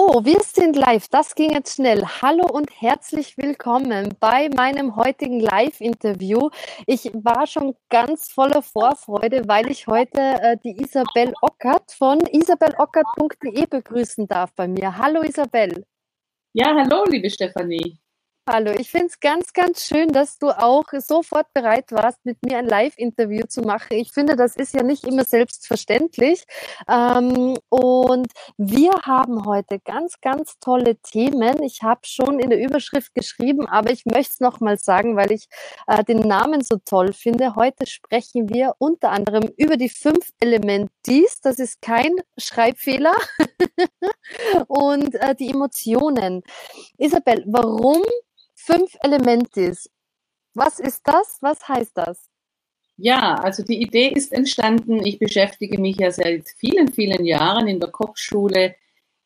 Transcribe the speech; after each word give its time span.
Oh, 0.00 0.24
wir 0.24 0.38
sind 0.42 0.76
live. 0.76 1.08
Das 1.08 1.34
ging 1.34 1.50
jetzt 1.50 1.74
schnell. 1.74 2.04
Hallo 2.22 2.46
und 2.46 2.70
herzlich 2.80 3.36
willkommen 3.36 4.14
bei 4.20 4.48
meinem 4.48 4.94
heutigen 4.94 5.40
Live-Interview. 5.40 6.50
Ich 6.86 7.10
war 7.14 7.48
schon 7.48 7.74
ganz 7.88 8.30
voller 8.30 8.62
Vorfreude, 8.62 9.48
weil 9.48 9.68
ich 9.68 9.88
heute 9.88 10.20
äh, 10.20 10.56
die 10.62 10.80
Isabel 10.80 11.32
Ockert 11.42 11.90
von 11.90 12.20
isabelockert.de 12.20 13.66
begrüßen 13.66 14.28
darf 14.28 14.54
bei 14.54 14.68
mir. 14.68 14.96
Hallo 14.98 15.22
Isabel. 15.22 15.84
Ja, 16.52 16.76
hallo, 16.76 17.02
liebe 17.10 17.28
Stefanie. 17.28 17.98
Hallo, 18.50 18.72
ich 18.78 18.90
finde 18.90 19.08
es 19.08 19.20
ganz, 19.20 19.52
ganz 19.52 19.84
schön, 19.84 20.08
dass 20.08 20.38
du 20.38 20.48
auch 20.48 20.86
sofort 21.00 21.52
bereit 21.52 21.92
warst, 21.92 22.24
mit 22.24 22.38
mir 22.42 22.56
ein 22.56 22.64
Live-Interview 22.64 23.44
zu 23.46 23.60
machen. 23.60 23.88
Ich 23.90 24.10
finde, 24.10 24.36
das 24.36 24.56
ist 24.56 24.72
ja 24.72 24.82
nicht 24.82 25.04
immer 25.04 25.24
selbstverständlich. 25.24 26.44
Ähm, 26.88 27.58
und 27.68 28.32
wir 28.56 28.92
haben 29.02 29.44
heute 29.44 29.80
ganz, 29.80 30.14
ganz 30.22 30.58
tolle 30.60 30.96
Themen. 30.96 31.62
Ich 31.62 31.82
habe 31.82 32.00
schon 32.04 32.40
in 32.40 32.48
der 32.48 32.58
Überschrift 32.58 33.12
geschrieben, 33.12 33.68
aber 33.68 33.90
ich 33.90 34.06
möchte 34.06 34.32
es 34.32 34.40
nochmal 34.40 34.78
sagen, 34.78 35.14
weil 35.14 35.30
ich 35.30 35.46
äh, 35.86 36.02
den 36.02 36.20
Namen 36.20 36.62
so 36.62 36.78
toll 36.82 37.12
finde. 37.12 37.54
Heute 37.54 37.86
sprechen 37.86 38.48
wir 38.48 38.72
unter 38.78 39.10
anderem 39.10 39.50
über 39.58 39.76
die 39.76 39.90
fünf 39.90 40.30
Elementis. 40.40 41.42
Das 41.42 41.58
ist 41.58 41.82
kein 41.82 42.16
Schreibfehler. 42.38 43.12
und 44.68 45.14
äh, 45.16 45.34
die 45.34 45.50
Emotionen. 45.50 46.42
Isabel, 46.96 47.44
warum 47.46 48.02
fünf 48.68 48.94
Elementis. 49.02 49.88
Was 50.52 50.78
ist 50.78 51.00
das? 51.04 51.38
Was 51.40 51.66
heißt 51.66 51.96
das? 51.96 52.28
Ja, 52.98 53.36
also 53.36 53.62
die 53.62 53.80
Idee 53.80 54.08
ist 54.08 54.30
entstanden. 54.32 55.06
Ich 55.06 55.18
beschäftige 55.18 55.80
mich 55.80 55.96
ja 55.96 56.10
seit 56.10 56.48
vielen, 56.50 56.92
vielen 56.92 57.24
Jahren 57.24 57.66
in 57.66 57.80
der 57.80 57.90
Kochschule 57.90 58.74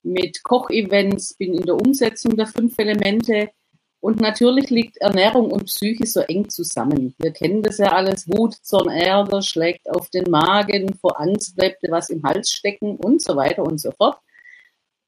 mit 0.04 0.44
Kochevents, 0.44 1.34
bin 1.34 1.54
in 1.54 1.64
der 1.64 1.74
Umsetzung 1.74 2.36
der 2.36 2.46
fünf 2.46 2.78
Elemente. 2.78 3.50
Und 3.98 4.20
natürlich 4.20 4.70
liegt 4.70 4.98
Ernährung 4.98 5.50
und 5.50 5.64
Psyche 5.64 6.06
so 6.06 6.20
eng 6.20 6.48
zusammen. 6.48 7.14
Wir 7.18 7.32
kennen 7.32 7.62
das 7.62 7.78
ja 7.78 7.92
alles. 7.92 8.28
Wut, 8.28 8.54
Zorn, 8.62 8.90
Ärger 8.90 9.42
schlägt 9.42 9.90
auf 9.90 10.08
den 10.10 10.30
Magen, 10.30 10.94
vor 11.00 11.18
Angst 11.20 11.56
bleibt 11.56 11.82
was 11.88 12.10
im 12.10 12.22
Hals 12.22 12.52
stecken 12.52 12.96
und 12.96 13.20
so 13.20 13.34
weiter 13.34 13.64
und 13.64 13.78
so 13.78 13.90
fort. 13.90 14.18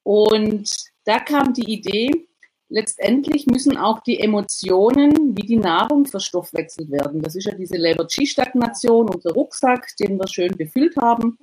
Und 0.03 0.69
da 1.05 1.19
kam 1.19 1.53
die 1.53 1.71
Idee, 1.71 2.27
letztendlich 2.69 3.47
müssen 3.47 3.77
auch 3.77 3.99
die 3.99 4.19
Emotionen 4.19 5.35
wie 5.37 5.45
die 5.45 5.57
Nahrung 5.57 6.05
verstoffwechselt 6.05 6.91
werden. 6.91 7.21
Das 7.21 7.35
ist 7.35 7.45
ja 7.45 7.55
diese 7.55 7.77
Leber-G-Stagnation, 7.77 9.09
unser 9.09 9.31
Rucksack, 9.31 9.95
den 9.99 10.17
wir 10.17 10.27
schön 10.27 10.55
befüllt 10.55 10.95
haben. 10.97 11.37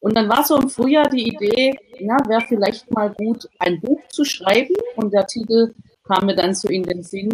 Und 0.00 0.16
dann 0.16 0.28
war 0.28 0.44
so 0.44 0.56
im 0.56 0.68
Frühjahr 0.68 1.08
die 1.08 1.28
Idee, 1.28 1.74
ja, 1.98 2.16
wäre 2.28 2.42
vielleicht 2.46 2.90
mal 2.90 3.12
gut, 3.12 3.48
ein 3.58 3.80
Buch 3.80 4.00
zu 4.08 4.24
schreiben. 4.24 4.74
Und 4.96 5.12
der 5.12 5.26
Titel 5.26 5.74
kam 6.02 6.26
mir 6.26 6.34
dann 6.34 6.54
so 6.54 6.68
in 6.68 6.82
den 6.82 7.02
Sinn, 7.02 7.30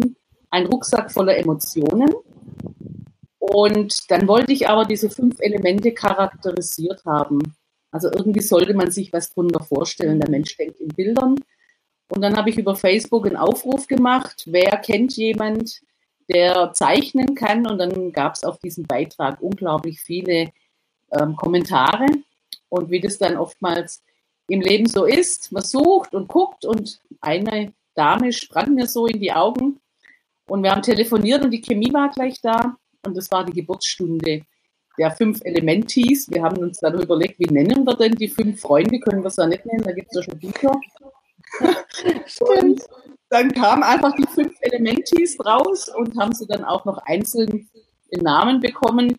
ein 0.49 0.67
Rucksack 0.67 1.11
voller 1.11 1.37
Emotionen. 1.37 2.09
Und 3.39 4.09
dann 4.09 4.27
wollte 4.27 4.53
ich 4.53 4.69
aber 4.69 4.85
diese 4.85 5.09
fünf 5.09 5.39
Elemente 5.39 5.91
charakterisiert 5.93 7.03
haben. 7.05 7.41
Also 7.91 8.09
irgendwie 8.09 8.41
sollte 8.41 8.73
man 8.73 8.91
sich 8.91 9.11
was 9.11 9.33
drunter 9.33 9.61
vorstellen. 9.61 10.19
Der 10.19 10.29
Mensch 10.29 10.55
denkt 10.55 10.79
in 10.79 10.87
Bildern. 10.89 11.35
Und 12.11 12.21
dann 12.21 12.35
habe 12.35 12.49
ich 12.49 12.57
über 12.57 12.75
Facebook 12.75 13.25
einen 13.25 13.37
Aufruf 13.37 13.87
gemacht, 13.87 14.43
wer 14.45 14.75
kennt 14.77 15.15
jemand, 15.15 15.81
der 16.27 16.73
zeichnen 16.73 17.35
kann. 17.35 17.65
Und 17.65 17.77
dann 17.77 18.11
gab 18.11 18.35
es 18.35 18.43
auf 18.43 18.59
diesen 18.59 18.85
Beitrag 18.85 19.41
unglaublich 19.41 20.01
viele 20.01 20.51
ähm, 21.17 21.37
Kommentare. 21.37 22.07
Und 22.67 22.91
wie 22.91 22.99
das 22.99 23.17
dann 23.17 23.37
oftmals 23.37 24.03
im 24.49 24.59
Leben 24.59 24.87
so 24.87 25.05
ist, 25.05 25.53
man 25.53 25.63
sucht 25.63 26.13
und 26.13 26.27
guckt 26.27 26.65
und 26.65 26.99
eine 27.21 27.71
Dame 27.95 28.33
sprang 28.33 28.73
mir 28.73 28.87
so 28.87 29.07
in 29.07 29.21
die 29.21 29.31
Augen. 29.31 29.79
Und 30.49 30.63
wir 30.63 30.71
haben 30.71 30.81
telefoniert 30.81 31.45
und 31.45 31.51
die 31.51 31.61
Chemie 31.61 31.93
war 31.93 32.09
gleich 32.09 32.41
da. 32.41 32.75
Und 33.05 33.15
das 33.15 33.31
war 33.31 33.45
die 33.45 33.53
Geburtsstunde 33.53 34.41
der 34.97 35.11
fünf 35.11 35.39
Elementis. 35.45 36.29
Wir 36.29 36.43
haben 36.43 36.57
uns 36.57 36.79
dann 36.79 37.01
überlegt, 37.01 37.39
wie 37.39 37.53
nennen 37.53 37.85
wir 37.85 37.95
denn 37.95 38.15
die 38.15 38.27
fünf 38.27 38.59
Freunde? 38.59 38.99
Können 38.99 39.23
wir 39.23 39.27
es 39.27 39.37
ja 39.37 39.47
nicht 39.47 39.65
nennen, 39.65 39.83
da 39.85 39.93
gibt 39.93 40.09
es 40.11 40.17
ja 40.17 40.23
schon 40.23 40.39
Bücher. 40.39 40.77
Und 42.39 42.81
dann 43.29 43.53
kamen 43.53 43.83
einfach 43.83 44.13
die 44.15 44.27
fünf 44.27 44.53
Elementis 44.61 45.37
raus 45.43 45.89
und 45.89 46.17
haben 46.19 46.33
sie 46.33 46.47
dann 46.47 46.63
auch 46.65 46.85
noch 46.85 46.97
einzeln 47.05 47.69
den 48.11 48.23
Namen 48.23 48.59
bekommen. 48.59 49.17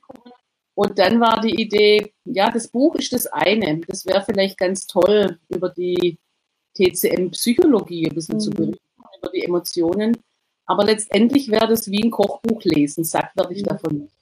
Und 0.74 0.98
dann 0.98 1.20
war 1.20 1.40
die 1.40 1.60
Idee, 1.60 2.12
ja, 2.24 2.50
das 2.50 2.68
Buch 2.68 2.94
ist 2.96 3.12
das 3.12 3.26
eine. 3.26 3.80
Das 3.86 4.06
wäre 4.06 4.22
vielleicht 4.22 4.58
ganz 4.58 4.86
toll, 4.86 5.38
über 5.48 5.68
die 5.70 6.18
TCM-Psychologie 6.74 8.08
ein 8.08 8.14
bisschen 8.14 8.36
mhm. 8.36 8.40
zu 8.40 8.50
berichten, 8.50 8.84
über 9.18 9.30
die 9.30 9.44
Emotionen. 9.44 10.16
Aber 10.66 10.84
letztendlich 10.84 11.50
wäre 11.50 11.68
das 11.68 11.90
wie 11.90 12.02
ein 12.02 12.10
Kochbuch 12.10 12.62
lesen, 12.64 13.04
sagt 13.04 13.36
werde 13.36 13.54
ich 13.54 13.62
mhm. 13.62 13.66
davon 13.66 13.98
nicht. 13.98 14.14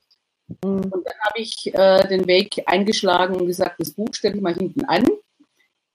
Mhm. 0.64 0.92
Und 0.92 1.06
dann 1.06 1.18
habe 1.28 1.38
ich 1.38 1.72
äh, 1.74 2.08
den 2.08 2.26
Weg 2.26 2.62
eingeschlagen 2.66 3.36
und 3.36 3.46
gesagt, 3.46 3.80
das 3.80 3.92
Buch 3.92 4.12
stelle 4.12 4.36
ich 4.36 4.40
mal 4.40 4.54
hinten 4.54 4.84
an 4.84 5.04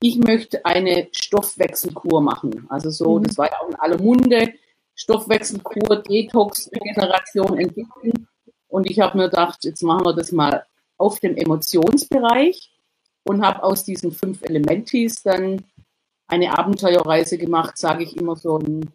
ich 0.00 0.18
möchte 0.18 0.64
eine 0.64 1.08
Stoffwechselkur 1.12 2.20
machen. 2.20 2.66
Also 2.68 2.90
so, 2.90 3.18
mhm. 3.18 3.24
das 3.24 3.38
war 3.38 3.50
ja 3.50 3.58
auch 3.60 3.68
in 3.68 3.76
aller 3.76 4.00
Munde, 4.00 4.52
Stoffwechselkur, 4.94 6.02
Detox, 6.02 6.70
Regeneration 6.72 7.58
entwickeln. 7.58 8.28
Und 8.68 8.90
ich 8.90 9.00
habe 9.00 9.16
mir 9.16 9.24
gedacht, 9.24 9.64
jetzt 9.64 9.82
machen 9.82 10.04
wir 10.04 10.14
das 10.14 10.32
mal 10.32 10.64
auf 10.98 11.20
dem 11.20 11.36
Emotionsbereich 11.36 12.72
und 13.24 13.44
habe 13.44 13.62
aus 13.62 13.84
diesen 13.84 14.12
fünf 14.12 14.42
Elementis 14.42 15.22
dann 15.22 15.64
eine 16.26 16.58
Abenteuerreise 16.58 17.38
gemacht, 17.38 17.78
sage 17.78 18.02
ich 18.02 18.16
immer 18.16 18.36
so 18.36 18.58
ein, 18.58 18.90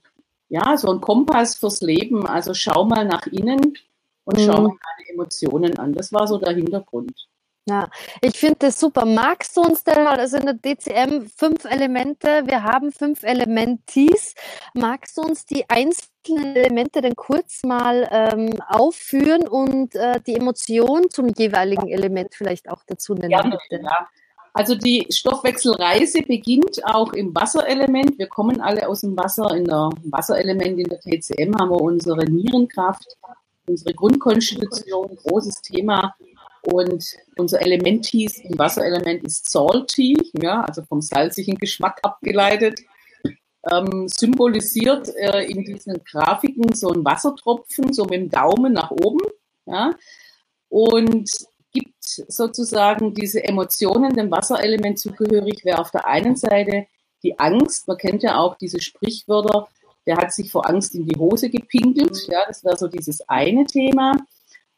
ja, 0.50 0.76
so 0.78 0.92
ein 0.92 1.02
Kompass 1.02 1.56
fürs 1.56 1.82
Leben. 1.82 2.28
Also 2.28 2.54
schau 2.54 2.86
mal 2.86 3.06
nach 3.06 3.28
innen 3.28 3.78
und 4.26 4.38
mhm. 4.38 4.44
schau 4.44 4.62
mal 4.62 4.76
deine 4.98 5.10
Emotionen 5.14 5.78
an. 5.78 5.94
Das 5.94 6.12
war 6.12 6.28
so 6.28 6.38
der 6.38 6.54
Hintergrund. 6.54 7.14
Ja, 7.72 7.90
ich 8.20 8.38
finde 8.38 8.58
das 8.59 8.82
super. 8.82 9.06
Magst 9.06 9.56
du 9.56 9.62
uns 9.62 9.86
denn 9.86 10.04
mal, 10.04 10.20
also 10.20 10.36
in 10.36 10.46
der 10.46 10.56
DCM 10.56 11.28
fünf 11.34 11.64
Elemente, 11.64 12.44
wir 12.46 12.64
haben 12.64 12.92
fünf 12.92 13.24
Elementis. 13.24 14.36
Magst 14.74 15.18
du 15.18 15.22
uns 15.22 15.46
die 15.46 15.64
einzelnen 15.70 16.54
Elemente 16.54 17.00
denn 17.00 17.16
kurz 17.16 17.64
mal 17.64 18.09
ähm, 18.12 18.62
aufführen 18.68 19.48
und 19.48 19.96
äh, 19.96 20.20
die 20.28 20.36
Emotion 20.36 21.09
zum 21.09 21.30
jeweiligen 21.30 21.88
Element 21.88 22.36
vielleicht 22.36 22.70
auch 22.70 22.84
dazu 22.86 23.14
nennen? 23.14 23.30
Gerne, 23.30 23.58
ja. 23.70 24.09
Also 24.52 24.76
die 24.76 25.08
Stoffwechselreise 25.09 26.24
beginnt 26.24 26.84
auch 26.84 27.14
im 27.14 27.34
Wasserelement. 27.34 28.20
Wir 28.20 28.28
kommen 28.28 28.59
alle 28.59 28.90
aus 28.90 29.00
dem 29.00 29.16
Wasser. 29.16 29.50
In 29.56 29.64
der 29.64 29.92
Wasserelement 30.09 30.78
in 30.78 30.90
der 30.90 31.00
TCM 31.00 31.56
haben 31.58 31.70
wir 31.70 31.80
unsere 31.80 32.26
Nierenkraft, 32.26 33.18
unsere 33.66 33.94
Grundkonstitution, 33.94 35.16
großes 35.24 35.62
Thema 35.62 36.14
und 36.64 37.04
unser 37.38 37.62
Element 37.62 38.06
hieß, 38.06 38.40
im 38.42 38.58
Wasserelement 38.58 39.24
ist 39.24 39.50
salty, 39.50 40.16
ja, 40.42 40.62
also 40.62 40.84
vom 40.84 41.02
salzigen 41.02 41.58
Geschmack 41.58 42.00
abgeleitet, 42.04 42.82
ähm, 43.72 44.08
symbolisiert 44.08 45.10
äh, 45.16 45.44
in 45.44 45.64
diesen 45.64 46.04
Grafiken 46.04 46.74
so 46.74 46.90
ein 46.90 47.04
Wassertropfen, 47.06 47.94
so 47.94 48.04
mit 48.04 48.14
dem 48.14 48.30
Daumen 48.30 48.74
nach 48.74 48.92
oben, 48.92 49.22
ja, 49.66 49.92
und 50.70 51.30
gibt 51.74 52.04
sozusagen 52.04 53.14
diese 53.14 53.44
Emotionen 53.44 54.14
dem 54.14 54.30
Wasserelement 54.30 55.00
zugehörig, 55.00 55.64
wäre 55.64 55.80
auf 55.80 55.92
der 55.92 56.06
einen 56.06 56.36
Seite 56.36 56.88
die 57.24 57.40
Angst, 57.40 57.88
man 57.88 57.98
kennt 57.98 58.24
ja 58.24 58.38
auch 58.38 58.56
diese 58.56 58.82
Sprichwörter, 58.82 59.68
der 60.06 60.18
hat 60.18 60.34
sich 60.34 60.52
vor 60.52 60.68
Angst 60.68 60.96
in 60.96 61.06
die 61.06 61.18
Hose 61.18 61.50
gepinkelt, 61.50 62.28
ja, 62.28 62.44
das 62.48 62.64
wäre 62.64 62.78
so 62.78 62.88
dieses 62.88 63.28
eine 63.30 63.66
Thema. 63.66 64.18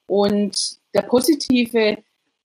Und 0.06 0.78
der 0.94 1.04
positive 1.04 1.80
äh, 1.80 1.98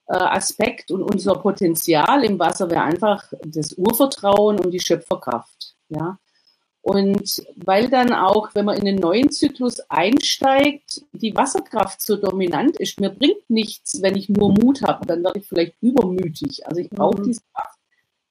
Aspekt 0.06 0.90
und 0.90 1.02
unser 1.02 1.34
Potenzial 1.34 2.24
im 2.24 2.38
Wasser 2.38 2.70
wäre 2.70 2.82
einfach 2.82 3.24
das 3.44 3.74
Urvertrauen 3.74 4.58
und 4.58 4.70
die 4.70 4.80
Schöpferkraft. 4.80 5.74
Ja. 5.88 6.18
Und 6.80 7.42
weil 7.56 7.90
dann 7.90 8.14
auch, 8.14 8.54
wenn 8.54 8.64
man 8.64 8.78
in 8.78 8.86
den 8.86 8.96
neuen 8.96 9.30
Zyklus 9.30 9.80
einsteigt, 9.90 11.02
die 11.12 11.36
Wasserkraft 11.36 12.00
so 12.00 12.16
dominant 12.16 12.78
ist, 12.78 12.98
mir 13.00 13.10
bringt 13.10 13.50
nichts, 13.50 14.00
wenn 14.00 14.16
ich 14.16 14.30
nur 14.30 14.52
Mut 14.52 14.80
habe, 14.82 15.04
dann 15.04 15.22
werde 15.22 15.40
ich 15.40 15.46
vielleicht 15.46 15.74
übermütig. 15.82 16.66
Also 16.66 16.80
ich 16.80 16.88
brauche 16.88 17.20
mhm. 17.20 17.24
diese 17.24 17.42
Kraft 17.52 17.78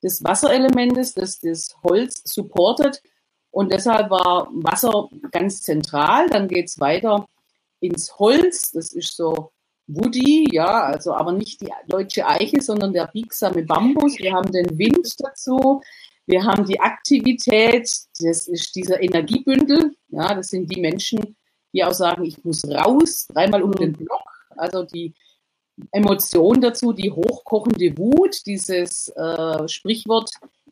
des 0.02 0.24
Wasserelementes, 0.24 1.14
das 1.14 1.40
das 1.40 1.76
Holz 1.84 2.22
supportet. 2.24 3.04
Und 3.52 3.72
deshalb 3.72 4.10
war 4.10 4.50
Wasser 4.52 5.10
ganz 5.32 5.62
zentral. 5.62 6.28
Dann 6.30 6.48
geht 6.48 6.68
es 6.68 6.80
weiter 6.80 7.28
ins 7.80 8.18
Holz. 8.18 8.72
Das 8.72 8.92
ist 8.94 9.16
so 9.16 9.52
Woody, 9.88 10.50
ja, 10.54 10.84
also 10.84 11.14
aber 11.14 11.32
nicht 11.32 11.62
die 11.62 11.72
deutsche 11.88 12.28
Eiche, 12.28 12.62
sondern 12.62 12.94
der 12.94 13.08
biegsame 13.08 13.64
Bambus. 13.64 14.20
Wir 14.20 14.34
haben 14.34 14.52
den 14.52 14.78
Wind 14.78 15.16
dazu. 15.20 15.82
Wir 16.26 16.44
haben 16.44 16.66
die 16.66 16.80
Aktivität, 16.80 17.90
das 18.20 18.48
ist 18.48 18.76
dieser 18.76 19.02
Energiebündel. 19.02 19.96
Ja, 20.10 20.36
das 20.36 20.50
sind 20.50 20.70
die 20.70 20.82
Menschen, 20.82 21.38
die 21.74 21.84
auch 21.86 21.94
sagen, 21.94 22.26
ich 22.26 22.44
muss 22.44 22.68
raus, 22.70 23.28
dreimal 23.28 23.64
um 23.64 23.72
den 23.72 23.94
Block. 23.94 24.28
Also 24.58 24.84
die 24.84 25.14
Emotion 25.92 26.60
dazu, 26.60 26.92
die 26.92 27.12
hochkochende 27.12 27.98
Wut, 27.98 28.46
dieses 28.46 29.08
äh, 29.10 29.68
Sprichwort, 29.70 30.32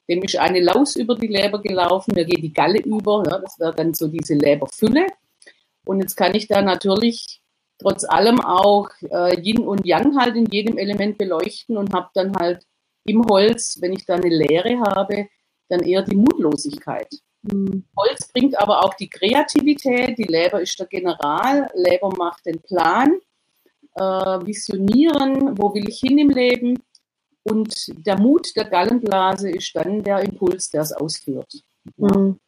dem 0.09 0.23
ist 0.23 0.37
eine 0.37 0.59
Laus 0.59 0.95
über 0.97 1.15
die 1.15 1.27
Leber 1.27 1.61
gelaufen, 1.61 2.13
mir 2.15 2.25
geht 2.25 2.43
die 2.43 2.53
Galle 2.53 2.79
über, 2.79 3.23
ja, 3.25 3.39
das 3.39 3.57
wäre 3.59 3.73
dann 3.73 3.93
so 3.93 4.07
diese 4.07 4.33
Leberfülle. 4.33 5.07
Und 5.85 6.01
jetzt 6.01 6.15
kann 6.15 6.35
ich 6.35 6.47
da 6.47 6.61
natürlich 6.61 7.41
trotz 7.77 8.03
allem 8.05 8.39
auch 8.41 8.89
äh, 9.01 9.39
Yin 9.39 9.59
und 9.59 9.85
Yang 9.85 10.17
halt 10.17 10.35
in 10.35 10.45
jedem 10.45 10.77
Element 10.77 11.17
beleuchten 11.17 11.77
und 11.77 11.93
habe 11.93 12.09
dann 12.13 12.33
halt 12.35 12.65
im 13.05 13.23
Holz, 13.25 13.77
wenn 13.81 13.93
ich 13.93 14.05
da 14.05 14.15
eine 14.15 14.29
Leere 14.29 14.79
habe, 14.79 15.27
dann 15.69 15.81
eher 15.81 16.01
die 16.01 16.15
Mutlosigkeit. 16.15 17.07
Mhm. 17.43 17.83
Holz 17.97 18.27
bringt 18.31 18.59
aber 18.59 18.83
auch 18.83 18.93
die 18.95 19.09
Kreativität, 19.09 20.17
die 20.17 20.23
Leber 20.23 20.61
ist 20.61 20.79
der 20.79 20.87
General, 20.87 21.69
Leber 21.73 22.09
macht 22.17 22.45
den 22.45 22.61
Plan, 22.61 23.19
äh, 23.95 24.01
visionieren, 24.01 25.57
wo 25.57 25.73
will 25.73 25.87
ich 25.87 25.99
hin 25.99 26.17
im 26.17 26.29
Leben 26.29 26.79
und 27.43 28.05
der 28.05 28.19
Mut 28.19 28.55
der 28.55 28.65
Gallenblase 28.65 29.51
ist 29.51 29.75
dann 29.75 30.03
der 30.03 30.19
Impuls, 30.19 30.69
der 30.69 30.81
es 30.81 30.91
ausführt. 30.91 31.53
Mhm. 31.97 32.39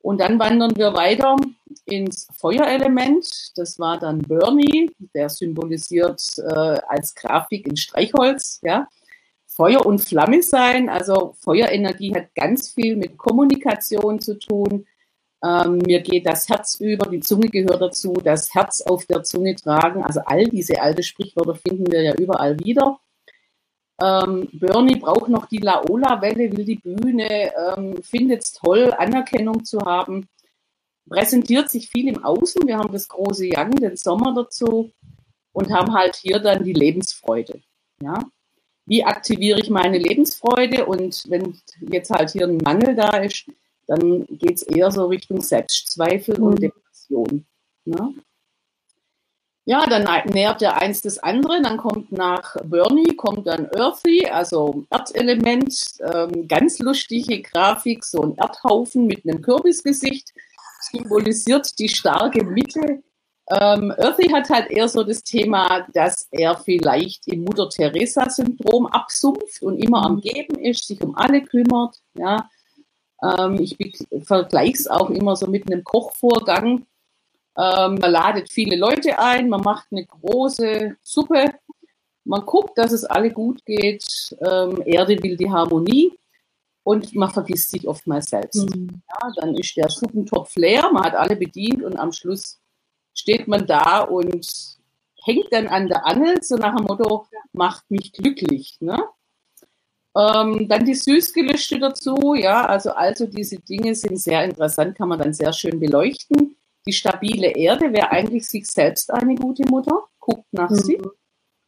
Und 0.00 0.20
dann 0.20 0.38
wandern 0.38 0.76
wir 0.76 0.94
weiter 0.94 1.36
ins 1.84 2.28
Feuerelement. 2.36 3.52
Das 3.56 3.78
war 3.78 3.98
dann 3.98 4.20
Bernie, 4.20 4.90
der 5.14 5.28
symbolisiert 5.28 6.22
äh, 6.38 6.80
als 6.86 7.14
Grafik 7.14 7.66
in 7.66 7.76
Streichholz. 7.76 8.60
Ja. 8.62 8.88
Feuer 9.46 9.84
und 9.84 9.98
Flamme 9.98 10.42
sein. 10.42 10.88
Also 10.88 11.34
Feuerenergie 11.40 12.14
hat 12.14 12.34
ganz 12.34 12.70
viel 12.70 12.96
mit 12.96 13.18
Kommunikation 13.18 14.20
zu 14.20 14.38
tun. 14.38 14.86
Ähm, 15.44 15.78
mir 15.78 16.00
geht 16.00 16.26
das 16.26 16.48
Herz 16.48 16.76
über, 16.80 17.08
die 17.10 17.20
Zunge 17.20 17.48
gehört 17.48 17.80
dazu, 17.80 18.12
das 18.14 18.54
Herz 18.54 18.80
auf 18.80 19.06
der 19.06 19.22
Zunge 19.22 19.54
tragen. 19.54 20.02
Also 20.04 20.20
all 20.24 20.44
diese 20.44 20.80
alte 20.80 21.02
Sprichwörter 21.02 21.54
finden 21.54 21.90
wir 21.90 22.02
ja 22.02 22.14
überall 22.14 22.58
wieder. 22.60 22.98
Ähm, 24.00 24.48
Bernie 24.52 24.96
braucht 24.96 25.28
noch 25.28 25.46
die 25.46 25.58
Laola-Welle, 25.58 26.56
will 26.56 26.64
die 26.64 26.76
Bühne, 26.76 27.52
ähm, 27.56 28.00
findet 28.02 28.44
es 28.44 28.52
toll, 28.52 28.94
Anerkennung 28.96 29.64
zu 29.64 29.80
haben, 29.80 30.28
präsentiert 31.08 31.68
sich 31.70 31.88
viel 31.88 32.08
im 32.08 32.24
Außen. 32.24 32.66
Wir 32.66 32.78
haben 32.78 32.92
das 32.92 33.08
große 33.08 33.46
Young, 33.46 33.72
den 33.72 33.96
Sommer 33.96 34.34
dazu 34.34 34.92
und 35.52 35.72
haben 35.72 35.92
halt 35.94 36.16
hier 36.16 36.38
dann 36.38 36.62
die 36.62 36.72
Lebensfreude. 36.72 37.60
Ja? 38.00 38.24
Wie 38.86 39.04
aktiviere 39.04 39.60
ich 39.60 39.70
meine 39.70 39.98
Lebensfreude? 39.98 40.86
Und 40.86 41.24
wenn 41.28 41.58
jetzt 41.80 42.10
halt 42.10 42.30
hier 42.30 42.46
ein 42.46 42.58
Mangel 42.58 42.94
da 42.94 43.18
ist, 43.18 43.46
dann 43.86 44.26
geht 44.26 44.56
es 44.56 44.62
eher 44.62 44.90
so 44.90 45.06
Richtung 45.06 45.40
Selbstzweifel 45.40 46.38
mhm. 46.38 46.46
und 46.46 46.62
Depression. 46.62 47.46
Ne? 47.84 48.14
Ja, 49.68 49.84
dann 49.84 50.08
nährt 50.32 50.62
der 50.62 50.80
eins 50.80 51.02
das 51.02 51.18
andere, 51.18 51.60
dann 51.60 51.76
kommt 51.76 52.10
nach 52.10 52.56
Bernie, 52.64 53.14
kommt 53.16 53.46
dann 53.46 53.68
Earthy, 53.76 54.26
also 54.26 54.86
Erdelement, 54.88 55.78
ähm, 56.10 56.48
ganz 56.48 56.78
lustige 56.78 57.42
Grafik, 57.42 58.02
so 58.02 58.22
ein 58.22 58.34
Erdhaufen 58.36 59.06
mit 59.06 59.28
einem 59.28 59.42
Kürbisgesicht, 59.42 60.32
symbolisiert 60.90 61.78
die 61.78 61.90
starke 61.90 62.44
Mitte. 62.44 63.02
Ähm, 63.50 63.92
Earthy 63.98 64.30
hat 64.30 64.48
halt 64.48 64.70
eher 64.70 64.88
so 64.88 65.04
das 65.04 65.22
Thema, 65.22 65.86
dass 65.92 66.28
er 66.30 66.56
vielleicht 66.56 67.28
im 67.28 67.44
Mutter-Teresa-Syndrom 67.44 68.86
absumpft 68.86 69.60
und 69.60 69.76
immer 69.76 70.02
am 70.02 70.22
Geben 70.22 70.58
ist, 70.58 70.86
sich 70.86 71.02
um 71.02 71.14
alle 71.14 71.42
kümmert. 71.42 71.98
Ja. 72.14 72.48
Ähm, 73.22 73.60
ich 73.60 73.76
vergleiche 74.22 74.78
es 74.78 74.88
auch 74.88 75.10
immer 75.10 75.36
so 75.36 75.46
mit 75.46 75.70
einem 75.70 75.84
Kochvorgang 75.84 76.86
ähm, 77.58 77.96
man 77.96 78.12
ladet 78.12 78.52
viele 78.52 78.76
Leute 78.76 79.18
ein, 79.18 79.48
man 79.48 79.62
macht 79.62 79.88
eine 79.90 80.06
große 80.06 80.96
Suppe, 81.02 81.46
man 82.24 82.46
guckt, 82.46 82.78
dass 82.78 82.92
es 82.92 83.04
alle 83.04 83.32
gut 83.32 83.64
geht. 83.64 84.04
Ähm, 84.40 84.80
Erde 84.84 85.20
will 85.22 85.36
die 85.36 85.50
Harmonie 85.50 86.12
und 86.84 87.14
man 87.16 87.30
vergisst 87.30 87.70
sich 87.70 87.88
oftmals 87.88 88.30
selbst. 88.30 88.70
Mhm. 88.74 89.02
Ja, 89.08 89.32
dann 89.36 89.56
ist 89.56 89.76
der 89.76 89.88
Suppentopf 89.88 90.54
leer, 90.54 90.88
man 90.92 91.02
hat 91.02 91.14
alle 91.14 91.34
bedient 91.34 91.82
und 91.82 91.96
am 91.96 92.12
Schluss 92.12 92.60
steht 93.12 93.48
man 93.48 93.66
da 93.66 94.02
und 94.02 94.46
hängt 95.24 95.52
dann 95.52 95.66
an 95.66 95.88
der 95.88 96.06
Angel, 96.06 96.40
so 96.42 96.56
nach 96.56 96.76
dem 96.76 96.84
Motto, 96.84 97.26
macht 97.52 97.90
mich 97.90 98.12
glücklich. 98.12 98.76
Ne? 98.80 99.02
Ähm, 100.16 100.68
dann 100.68 100.84
die 100.84 100.94
Süßgelüste 100.94 101.80
dazu, 101.80 102.34
ja, 102.34 102.66
also 102.66 102.90
also 102.90 103.26
diese 103.26 103.58
Dinge 103.58 103.96
sind 103.96 104.20
sehr 104.20 104.44
interessant, 104.44 104.96
kann 104.96 105.08
man 105.08 105.18
dann 105.18 105.34
sehr 105.34 105.52
schön 105.52 105.80
beleuchten. 105.80 106.57
Die 106.88 106.94
stabile 106.94 107.48
Erde 107.48 107.92
wäre 107.92 108.10
eigentlich 108.12 108.48
sich 108.48 108.66
selbst 108.66 109.12
eine 109.12 109.34
gute 109.34 109.62
Mutter, 109.68 110.04
guckt 110.18 110.46
nach 110.52 110.70
mhm. 110.70 110.76
sich 110.76 110.98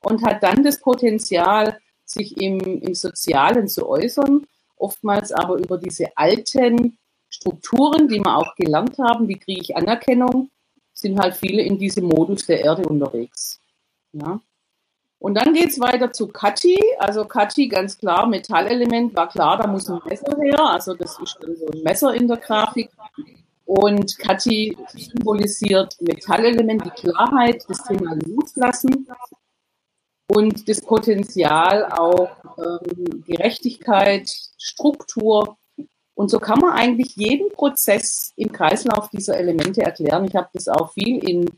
und 0.03 0.25
hat 0.25 0.43
dann 0.43 0.65
das 0.65 0.81
Potenzial, 0.81 1.79
sich 2.07 2.41
im, 2.41 2.59
im 2.59 2.95
Sozialen 2.95 3.69
zu 3.69 3.87
äußern, 3.87 4.47
oftmals 4.79 5.31
aber 5.31 5.59
über 5.59 5.77
diese 5.77 6.07
alten 6.17 6.97
Strukturen, 7.29 8.09
die 8.09 8.19
wir 8.19 8.35
auch 8.35 8.55
gelernt 8.55 8.97
haben, 8.97 9.29
wie 9.29 9.39
kriege 9.39 9.61
ich 9.61 9.77
Anerkennung, 9.77 10.49
sind 10.95 11.21
halt 11.21 11.37
viele 11.37 11.61
in 11.61 11.79
diesem 11.79 12.07
Modus 12.07 12.47
der 12.47 12.61
Erde 12.65 12.89
unterwegs. 12.89 13.61
Ja. 14.13 14.41
Und 15.19 15.35
dann 15.35 15.53
geht 15.53 15.69
es 15.69 15.81
weiter 15.81 16.15
zu 16.15 16.29
Kati. 16.29 16.81
Also 16.99 17.27
Kati, 17.27 17.69
ganz 17.69 17.99
klar, 17.99 18.27
Metallelement, 18.27 19.15
war 19.15 19.29
klar, 19.29 19.59
da 19.59 19.67
muss 19.67 19.91
ein 19.91 20.01
Messer 20.07 20.35
her. 20.41 20.61
Also 20.61 20.95
das 20.95 21.19
ist 21.19 21.37
dann 21.43 21.55
so 21.57 21.67
ein 21.67 21.83
Messer 21.83 22.15
in 22.15 22.27
der 22.27 22.39
Grafik. 22.39 22.89
Und 23.73 24.19
Kathi 24.19 24.77
symbolisiert 24.89 25.97
Metallelement, 26.01 26.85
die 26.85 26.91
Klarheit, 26.91 27.65
das 27.69 27.85
Thema 27.85 28.17
Loslassen 28.27 29.07
und 30.27 30.69
das 30.69 30.81
Potenzial 30.81 31.85
auch 31.93 32.31
ähm, 32.59 33.23
Gerechtigkeit, 33.25 34.29
Struktur. 34.59 35.57
Und 36.15 36.31
so 36.31 36.41
kann 36.41 36.59
man 36.59 36.73
eigentlich 36.73 37.15
jeden 37.15 37.53
Prozess 37.53 38.33
im 38.35 38.51
Kreislauf 38.51 39.09
dieser 39.11 39.37
Elemente 39.37 39.83
erklären. 39.83 40.25
Ich 40.25 40.35
habe 40.35 40.49
das 40.53 40.67
auch 40.67 40.93
viel 40.93 41.23
in 41.23 41.49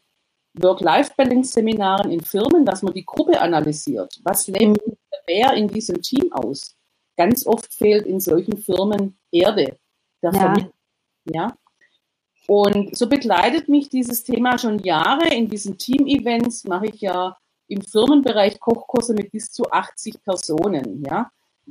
Work-Life-Balance-Seminaren 0.61 2.11
in 2.11 2.21
Firmen, 2.21 2.67
dass 2.67 2.83
man 2.83 2.93
die 2.93 3.07
Gruppe 3.07 3.41
analysiert. 3.41 4.21
Was 4.23 4.49
lebt 4.49 4.83
wer 5.27 5.55
in 5.55 5.67
diesem 5.67 6.03
Team 6.03 6.31
aus? 6.31 6.77
Ganz 7.17 7.47
oft 7.47 7.73
fehlt 7.73 8.05
in 8.05 8.21
solchen 8.21 8.59
Firmen 8.59 9.19
Erde, 9.31 9.79
der 10.23 10.33
ja. 10.35 10.57
Ja? 11.25 11.57
Und 12.47 12.97
so 12.97 13.09
begleitet 13.09 13.69
mich 13.69 13.89
dieses 13.89 14.25
Thema 14.25 14.59
schon 14.59 14.81
Jahre. 14.81 15.29
In 15.29 15.49
diesen 15.49 15.79
Team-Events 15.79 16.65
mache 16.65 16.87
ich 16.87 17.01
ja 17.01 17.37
im 17.69 17.83
Firmenbereich 17.83 18.61
Kochkurse 18.61 19.15
mit 19.15 19.31
bis 19.31 19.53
zu 19.53 19.71
80 19.71 20.23
Personen. 20.23 21.05
Ja? 21.05 21.31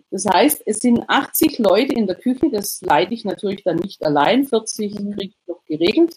Das 0.10 0.26
heißt, 0.26 0.64
es 0.66 0.80
sind 0.80 1.04
80 1.08 1.60
Leute 1.60 1.94
in 1.94 2.08
der 2.08 2.16
Küche, 2.16 2.50
das 2.50 2.82
leite 2.82 3.14
ich 3.14 3.26
natürlich 3.26 3.64
dann 3.64 3.78
nicht 3.78 4.04
allein, 4.04 4.46
40 4.46 5.00
mhm. 5.00 5.12
kriege 5.12 5.34
ich 5.34 5.48
noch 5.48 5.64
geregelt. 5.66 6.16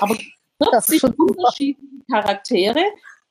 Aber 0.00 0.16
40 0.62 1.02
unterschiedliche 1.18 2.04
Charaktere 2.10 2.82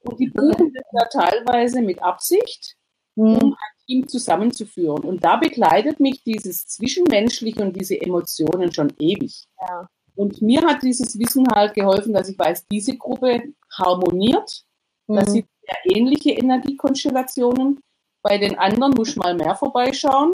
und 0.03 0.20
die 0.20 0.27
buchen 0.27 0.74
das 0.74 0.84
ja 0.91 1.05
teilweise 1.05 1.81
mit 1.81 2.01
Absicht, 2.01 2.75
um 3.15 3.34
mhm. 3.34 3.53
ein 3.53 3.86
Team 3.86 4.08
zusammenzuführen. 4.08 5.03
Und 5.03 5.24
da 5.24 5.38
begleitet 5.38 6.00
mich 6.00 6.24
dieses 6.24 6.67
Zwischenmenschliche 6.67 7.62
und 7.62 7.75
diese 7.75 8.00
Emotionen 8.00 8.72
schon 8.74 8.93
ewig. 9.00 9.46
Ja. 9.62 9.89
Und 10.15 10.41
mir 10.41 10.62
hat 10.62 10.84
dieses 10.84 11.18
Wissen 11.18 11.48
halt 11.53 11.74
geholfen, 11.74 12.13
dass 12.13 12.30
ich 12.30 12.38
weiß, 12.38 12.68
diese 12.68 12.98
Gruppe 12.98 13.41
harmoniert. 13.72 14.63
Mhm. 15.08 15.15
Das 15.15 15.32
sind 15.32 15.46
sehr 15.62 15.96
ähnliche 15.96 16.32
Energiekonstellationen. 16.32 17.80
Bei 18.22 18.38
den 18.38 18.58
anderen 18.58 18.94
muss 18.94 19.15
mal 19.15 19.34
mehr 19.36 19.56
vorbeischauen. 19.56 20.32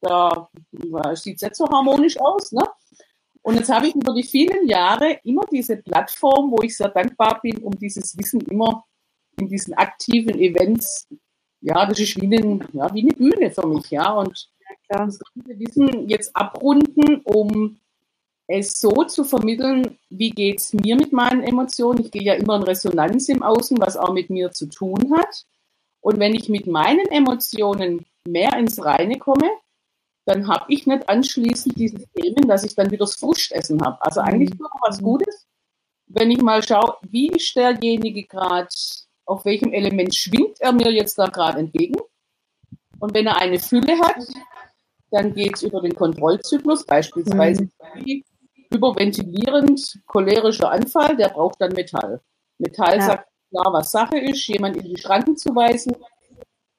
Da 0.00 0.48
sieht 1.14 1.36
es 1.36 1.42
nicht 1.42 1.56
so 1.56 1.68
harmonisch 1.68 2.20
aus. 2.20 2.52
Ne? 2.52 2.62
Und 3.42 3.56
jetzt 3.56 3.70
habe 3.70 3.88
ich 3.88 3.94
über 3.94 4.14
die 4.14 4.22
vielen 4.22 4.68
Jahre 4.68 5.18
immer 5.22 5.44
diese 5.50 5.76
Plattform, 5.76 6.50
wo 6.50 6.62
ich 6.62 6.76
sehr 6.76 6.88
dankbar 6.88 7.40
bin, 7.42 7.58
um 7.58 7.78
dieses 7.78 8.16
Wissen 8.16 8.40
immer 8.42 8.84
in 9.38 9.48
diesen 9.48 9.74
aktiven 9.74 10.38
Events, 10.38 11.08
ja, 11.60 11.84
das 11.86 11.98
ist 11.98 12.20
wie, 12.20 12.26
eine, 12.26 12.60
ja, 12.72 12.92
wie 12.94 13.02
eine 13.02 13.12
Bühne 13.12 13.50
für 13.50 13.66
mich, 13.66 13.90
ja. 13.90 14.12
Und 14.12 14.48
ja, 14.90 15.06
das 15.06 15.18
ganze 15.18 15.58
Wissen 15.58 16.08
jetzt 16.08 16.34
abrunden, 16.34 17.20
um 17.24 17.78
es 18.46 18.80
so 18.80 18.90
zu 19.04 19.24
vermitteln, 19.24 19.98
wie 20.10 20.30
geht 20.30 20.60
es 20.60 20.72
mir 20.74 20.96
mit 20.96 21.12
meinen 21.12 21.42
Emotionen. 21.42 22.04
Ich 22.04 22.10
gehe 22.10 22.22
ja 22.22 22.34
immer 22.34 22.56
in 22.56 22.62
Resonanz 22.62 23.28
im 23.28 23.42
Außen, 23.42 23.78
was 23.80 23.96
auch 23.96 24.12
mit 24.12 24.30
mir 24.30 24.50
zu 24.52 24.66
tun 24.66 25.14
hat. 25.16 25.44
Und 26.00 26.18
wenn 26.18 26.34
ich 26.34 26.48
mit 26.48 26.66
meinen 26.66 27.06
Emotionen 27.06 28.04
mehr 28.26 28.54
ins 28.58 28.84
Reine 28.84 29.18
komme, 29.18 29.48
dann 30.26 30.48
habe 30.48 30.66
ich 30.68 30.86
nicht 30.86 31.08
anschließend 31.08 31.78
diese 31.78 32.06
Themen, 32.14 32.46
dass 32.46 32.64
ich 32.64 32.74
dann 32.74 32.90
wieder 32.90 33.04
das 33.04 33.16
Frustessen 33.16 33.82
habe. 33.82 33.98
Also 34.00 34.20
eigentlich 34.20 34.58
nur 34.58 34.70
was 34.86 35.00
Gutes, 35.02 35.46
wenn 36.06 36.30
ich 36.30 36.42
mal 36.42 36.62
schaue, 36.62 36.96
wie 37.02 37.28
ist 37.28 37.56
derjenige 37.56 38.24
gerade, 38.24 38.68
auf 39.26 39.44
welchem 39.46 39.72
Element 39.72 40.14
schwingt 40.14 40.60
er 40.60 40.72
mir 40.72 40.92
jetzt 40.92 41.18
da 41.18 41.26
gerade 41.26 41.58
entgegen. 41.58 41.96
Und 43.00 43.14
wenn 43.14 43.26
er 43.26 43.38
eine 43.38 43.58
Fülle 43.58 43.98
hat, 43.98 44.16
dann 45.10 45.32
geht 45.32 45.56
es 45.56 45.62
über 45.62 45.80
den 45.80 45.94
Kontrollzyklus, 45.94 46.84
beispielsweise 46.84 47.64
mhm 47.94 48.22
überventilierend 48.74 50.00
cholerischer 50.06 50.70
Anfall, 50.70 51.16
der 51.16 51.28
braucht 51.28 51.60
dann 51.60 51.72
Metall. 51.72 52.20
Metall 52.58 52.96
ja. 52.96 53.02
sagt 53.02 53.28
klar, 53.50 53.72
was 53.72 53.90
Sache 53.90 54.18
ist, 54.18 54.46
jemand 54.46 54.76
in 54.76 54.84
die 54.84 55.00
Schranken 55.00 55.36
zu 55.36 55.54
weisen. 55.54 55.96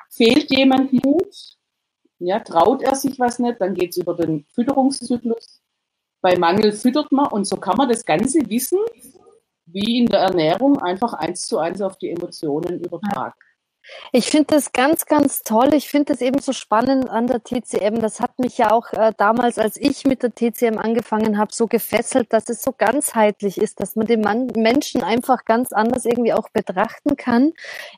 Fehlt 0.10 0.50
jemand 0.52 0.94
Mut, 1.06 1.58
Ja, 2.20 2.40
traut 2.40 2.82
er 2.82 2.96
sich 2.96 3.20
was 3.20 3.40
nicht, 3.40 3.60
dann 3.60 3.74
geht 3.74 3.92
es 3.92 3.98
über 3.98 4.14
den 4.14 4.46
Fütterungszyklus. 4.54 5.62
Bei 6.22 6.38
Mangel 6.38 6.72
füttert 6.72 7.12
man 7.12 7.28
und 7.28 7.46
so 7.46 7.58
kann 7.58 7.78
man 7.78 7.90
das 7.90 8.06
ganze 8.06 8.40
Wissen 8.50 8.80
wie 9.66 10.00
in 10.00 10.06
der 10.08 10.22
Ernährung 10.22 10.80
einfach 10.82 11.14
eins 11.14 11.46
zu 11.48 11.58
eins 11.58 11.82
auf 11.82 11.98
die 11.98 12.10
Emotionen 12.10 12.80
übertragen. 12.80 13.36
Ich 14.12 14.28
finde 14.28 14.48
das 14.56 14.72
ganz, 14.74 15.06
ganz 15.06 15.44
toll. 15.44 15.74
Ich 15.74 15.90
finde 15.90 16.14
das 16.14 16.22
eben 16.22 16.40
so 16.40 16.54
spannend 16.54 17.10
an 17.10 17.28
der 17.28 17.44
TCM. 17.44 18.00
Das 18.00 18.20
hat 18.20 18.40
mich 18.40 18.58
ja 18.58 18.72
auch 18.72 18.92
äh, 18.94 19.14
damals, 19.18 19.58
als 19.60 19.78
ich 19.78 20.06
mit 20.06 20.24
der 20.24 20.34
TCM 20.34 20.78
angefangen 20.78 21.38
habe, 21.38 21.54
so 21.54 21.68
gefesselt, 21.68 22.32
dass 22.34 22.50
es 22.50 22.62
so 22.62 22.72
ganzheitlich 22.72 23.58
ist, 23.58 23.80
dass 23.80 23.96
man 23.96 24.08
den 24.08 24.22
Mann, 24.22 24.48
Menschen 24.56 25.04
einfach 25.04 25.46
ganz 25.46 25.72
anders 25.72 26.06
irgendwie 26.06 26.34
auch 26.34 26.50
betrachten 26.50 27.16
kann. 27.16 27.54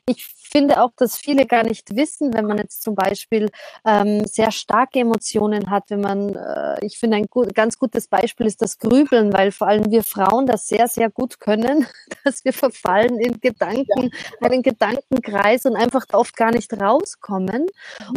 Ich 0.06 0.26
finde 0.50 0.82
auch, 0.82 0.90
dass 0.96 1.16
viele 1.16 1.46
gar 1.46 1.62
nicht 1.62 1.94
wissen, 1.94 2.32
wenn 2.34 2.46
man 2.46 2.58
jetzt 2.58 2.82
zum 2.82 2.94
Beispiel 2.94 3.50
ähm, 3.84 4.24
sehr 4.26 4.50
starke 4.50 5.00
Emotionen 5.00 5.70
hat, 5.70 5.84
wenn 5.90 6.00
man, 6.00 6.34
äh, 6.34 6.84
ich 6.84 6.98
finde, 6.98 7.18
ein 7.18 7.26
gut, 7.26 7.54
ganz 7.54 7.78
gutes 7.78 8.08
Beispiel 8.08 8.46
ist 8.46 8.62
das 8.62 8.78
Grübeln, 8.78 9.32
weil 9.32 9.52
vor 9.52 9.68
allem 9.68 9.90
wir 9.90 10.02
Frauen 10.02 10.46
das 10.46 10.66
sehr, 10.66 10.88
sehr 10.88 11.10
gut 11.10 11.40
können, 11.40 11.86
dass 12.24 12.44
wir 12.44 12.52
verfallen 12.52 13.18
in 13.18 13.40
Gedanken, 13.40 14.10
ja. 14.40 14.48
einen 14.48 14.62
Gedankenkreis 14.62 15.66
und 15.66 15.76
einfach 15.78 16.04
oft 16.12 16.36
gar 16.36 16.50
nicht 16.50 16.72
rauskommen 16.72 17.66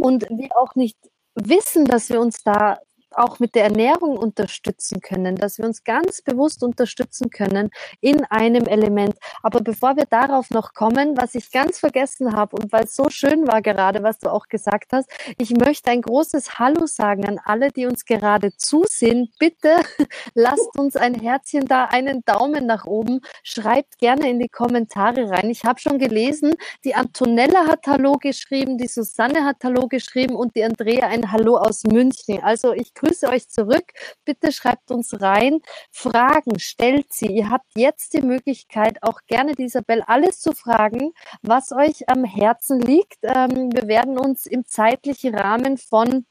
und 0.01 0.23
wir 0.29 0.49
auch 0.57 0.75
nicht 0.75 0.97
wissen, 1.35 1.85
dass 1.85 2.09
wir 2.09 2.19
uns 2.19 2.43
da 2.43 2.79
auch 3.17 3.39
mit 3.39 3.55
der 3.55 3.65
Ernährung 3.65 4.17
unterstützen 4.17 5.01
können, 5.01 5.35
dass 5.35 5.57
wir 5.57 5.65
uns 5.65 5.83
ganz 5.83 6.21
bewusst 6.21 6.63
unterstützen 6.63 7.29
können 7.29 7.69
in 7.99 8.23
einem 8.25 8.65
Element. 8.65 9.15
Aber 9.43 9.61
bevor 9.61 9.95
wir 9.95 10.05
darauf 10.05 10.49
noch 10.49 10.73
kommen, 10.73 11.17
was 11.17 11.35
ich 11.35 11.51
ganz 11.51 11.79
vergessen 11.79 12.35
habe 12.35 12.55
und 12.55 12.71
weil 12.71 12.85
es 12.85 12.95
so 12.95 13.09
schön 13.09 13.47
war 13.47 13.61
gerade, 13.61 14.03
was 14.03 14.19
du 14.19 14.29
auch 14.29 14.47
gesagt 14.47 14.93
hast, 14.93 15.09
ich 15.37 15.51
möchte 15.51 15.91
ein 15.91 16.01
großes 16.01 16.59
Hallo 16.59 16.85
sagen 16.85 17.27
an 17.27 17.39
alle, 17.43 17.71
die 17.71 17.85
uns 17.85 18.05
gerade 18.05 18.55
zusehen. 18.57 19.31
Bitte 19.39 19.77
lasst 20.33 20.77
uns 20.77 20.95
ein 20.95 21.15
Herzchen 21.15 21.65
da, 21.65 21.85
einen 21.85 22.23
Daumen 22.25 22.65
nach 22.65 22.85
oben, 22.85 23.21
schreibt 23.43 23.97
gerne 23.97 24.29
in 24.29 24.39
die 24.39 24.49
Kommentare 24.49 25.29
rein. 25.29 25.49
Ich 25.49 25.65
habe 25.65 25.79
schon 25.79 25.99
gelesen, 25.99 26.55
die 26.83 26.95
Antonella 26.95 27.67
hat 27.67 27.87
Hallo 27.87 28.13
geschrieben, 28.13 28.77
die 28.77 28.87
Susanne 28.87 29.45
hat 29.45 29.57
Hallo 29.63 29.87
geschrieben 29.87 30.35
und 30.35 30.55
die 30.55 30.63
Andrea 30.63 31.07
ein 31.07 31.31
Hallo 31.31 31.57
aus 31.57 31.83
München. 31.83 32.41
Also 32.43 32.73
ich 32.73 32.93
grüße 33.01 33.27
euch 33.29 33.49
zurück. 33.49 33.91
Bitte 34.25 34.51
schreibt 34.51 34.91
uns 34.91 35.21
rein. 35.21 35.59
Fragen 35.91 36.59
stellt 36.59 37.11
sie. 37.11 37.27
Ihr 37.27 37.49
habt 37.49 37.67
jetzt 37.75 38.13
die 38.13 38.21
Möglichkeit, 38.21 39.01
auch 39.03 39.21
gerne 39.27 39.53
Isabel 39.57 40.01
alles 40.07 40.39
zu 40.39 40.53
fragen, 40.53 41.13
was 41.41 41.71
euch 41.71 42.09
am 42.09 42.23
Herzen 42.23 42.79
liegt. 42.79 43.19
Ähm, 43.23 43.71
wir 43.73 43.87
werden 43.87 44.17
uns 44.17 44.45
im 44.45 44.65
zeitlichen 44.65 45.35
Rahmen 45.35 45.77
von 45.77 46.25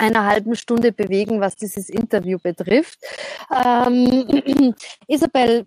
einer 0.00 0.24
halben 0.24 0.56
Stunde 0.56 0.92
bewegen, 0.92 1.40
was 1.40 1.56
dieses 1.56 1.90
Interview 1.90 2.38
betrifft. 2.42 2.98
Ähm, 3.50 4.74
Isabel, 5.06 5.64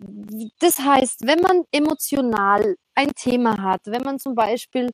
das 0.58 0.78
heißt, 0.80 1.26
wenn 1.26 1.40
man 1.40 1.62
emotional 1.70 2.76
ein 2.96 3.12
Thema 3.14 3.62
hat, 3.62 3.82
wenn 3.84 4.02
man 4.02 4.18
zum 4.18 4.34
Beispiel 4.34 4.90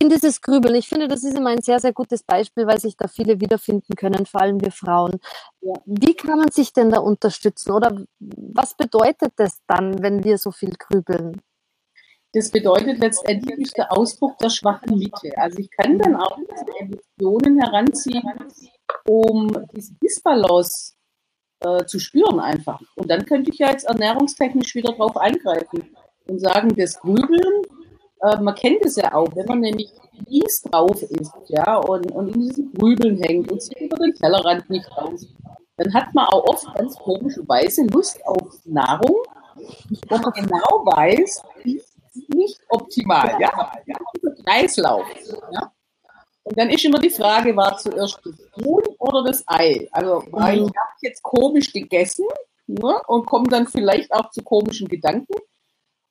in 0.00 0.08
dieses 0.08 0.40
Grübeln. 0.40 0.74
Ich 0.76 0.88
finde, 0.88 1.08
das 1.08 1.24
ist 1.24 1.36
immer 1.36 1.50
ein 1.50 1.60
sehr, 1.60 1.80
sehr 1.80 1.92
gutes 1.92 2.22
Beispiel, 2.22 2.66
weil 2.66 2.80
sich 2.80 2.96
da 2.96 3.08
viele 3.08 3.40
wiederfinden 3.40 3.94
können, 3.96 4.26
vor 4.26 4.40
allem 4.40 4.60
wir 4.60 4.70
Frauen. 4.70 5.18
Wie 5.86 6.14
kann 6.14 6.38
man 6.38 6.50
sich 6.50 6.72
denn 6.72 6.90
da 6.90 7.00
unterstützen 7.00 7.72
oder 7.72 8.04
was 8.20 8.74
bedeutet 8.74 9.32
das 9.36 9.58
dann, 9.66 10.00
wenn 10.02 10.22
wir 10.22 10.38
so 10.38 10.52
viel 10.52 10.72
grübeln? 10.78 11.40
Das 12.32 12.50
bedeutet 12.50 12.98
letztendlich 12.98 13.72
der 13.72 13.90
Ausdruck 13.90 14.38
der 14.38 14.50
schwachen 14.50 14.98
Mitte. 14.98 15.32
Also 15.36 15.58
ich 15.58 15.70
kann 15.70 15.98
dann 15.98 16.14
auch 16.14 16.38
Emotionen 16.78 17.58
heranziehen, 17.58 18.22
um 19.06 19.48
diese 19.74 19.94
Disbalance 19.94 20.92
äh, 21.60 21.84
zu 21.86 21.98
spüren 21.98 22.38
einfach. 22.38 22.80
Und 22.96 23.10
dann 23.10 23.24
könnte 23.24 23.50
ich 23.50 23.58
ja 23.58 23.70
jetzt 23.70 23.86
ernährungstechnisch 23.86 24.74
wieder 24.74 24.92
drauf 24.92 25.16
eingreifen 25.16 25.96
und 26.28 26.38
sagen, 26.38 26.74
das 26.76 27.00
Grübeln 27.00 27.62
äh, 28.20 28.40
man 28.40 28.54
kennt 28.54 28.84
es 28.84 28.96
ja 28.96 29.14
auch, 29.14 29.28
wenn 29.34 29.46
man 29.46 29.60
nämlich 29.60 29.92
mies 30.28 30.62
drauf 30.62 31.02
ist, 31.02 31.32
ja, 31.48 31.76
und, 31.76 32.10
und 32.12 32.34
in 32.34 32.40
diesen 32.40 32.72
Grübeln 32.74 33.18
hängt 33.22 33.50
und 33.50 33.62
sieht 33.62 33.80
über 33.80 33.96
den 33.96 34.14
Tellerrand 34.14 34.68
nicht 34.70 34.90
raus, 34.96 35.26
dann 35.76 35.94
hat 35.94 36.12
man 36.14 36.26
auch 36.26 36.44
oft 36.44 36.74
ganz 36.74 36.96
komischerweise 36.96 37.84
Lust 37.84 38.24
auf 38.26 38.58
Nahrung, 38.64 39.16
wo 40.08 40.16
man 40.16 40.32
genau 40.32 40.84
weiß, 40.84 41.42
ist 41.64 41.98
nicht 42.34 42.60
optimal, 42.68 43.36
ja, 43.40 43.72
ja 43.86 43.96
Kreislauf, 44.44 45.06
ja. 45.52 45.72
Und 46.48 46.58
dann 46.58 46.70
ist 46.70 46.84
immer 46.84 46.98
die 46.98 47.10
Frage, 47.10 47.54
war 47.54 47.76
zuerst 47.76 48.20
das 48.24 48.64
Huhn 48.64 48.82
oder 48.98 49.22
das 49.22 49.44
Ei? 49.46 49.86
Also, 49.92 50.20
mhm. 50.20 50.32
ich 50.32 50.60
habe 50.62 50.98
jetzt 51.02 51.22
komisch 51.22 51.70
gegessen 51.70 52.24
ne, 52.66 53.00
und 53.06 53.26
komme 53.26 53.48
dann 53.48 53.66
vielleicht 53.66 54.10
auch 54.12 54.30
zu 54.30 54.42
komischen 54.42 54.88
Gedanken. 54.88 55.34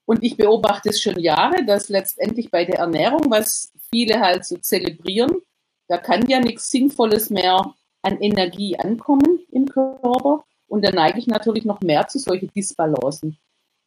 Und 0.08 0.24
ich 0.24 0.38
beobachte 0.38 0.90
es 0.90 1.02
schon 1.02 1.20
Jahre, 1.20 1.66
dass 1.66 1.90
letztendlich 1.90 2.50
bei 2.50 2.64
der 2.64 2.80
Ernährung, 2.80 3.30
was 3.30 3.74
viele 3.90 4.22
halt 4.22 4.46
so 4.46 4.56
zelebrieren, 4.58 5.42
da 5.90 5.98
kann 5.98 6.28
ja 6.30 6.40
nichts 6.40 6.72
Sinnvolles 6.72 7.30
mehr 7.30 7.74
an 8.04 8.22
Energie 8.22 8.80
ankommen 8.80 9.40
im 9.52 9.68
Körper. 9.68 10.46
Und 10.68 10.86
da 10.86 10.92
neige 10.92 11.20
ich 11.20 11.28
natürlich 11.28 11.66
noch 11.66 11.82
mehr 11.82 12.08
zu 12.08 12.20
solchen 12.20 12.50
Disbalancen. 12.54 13.38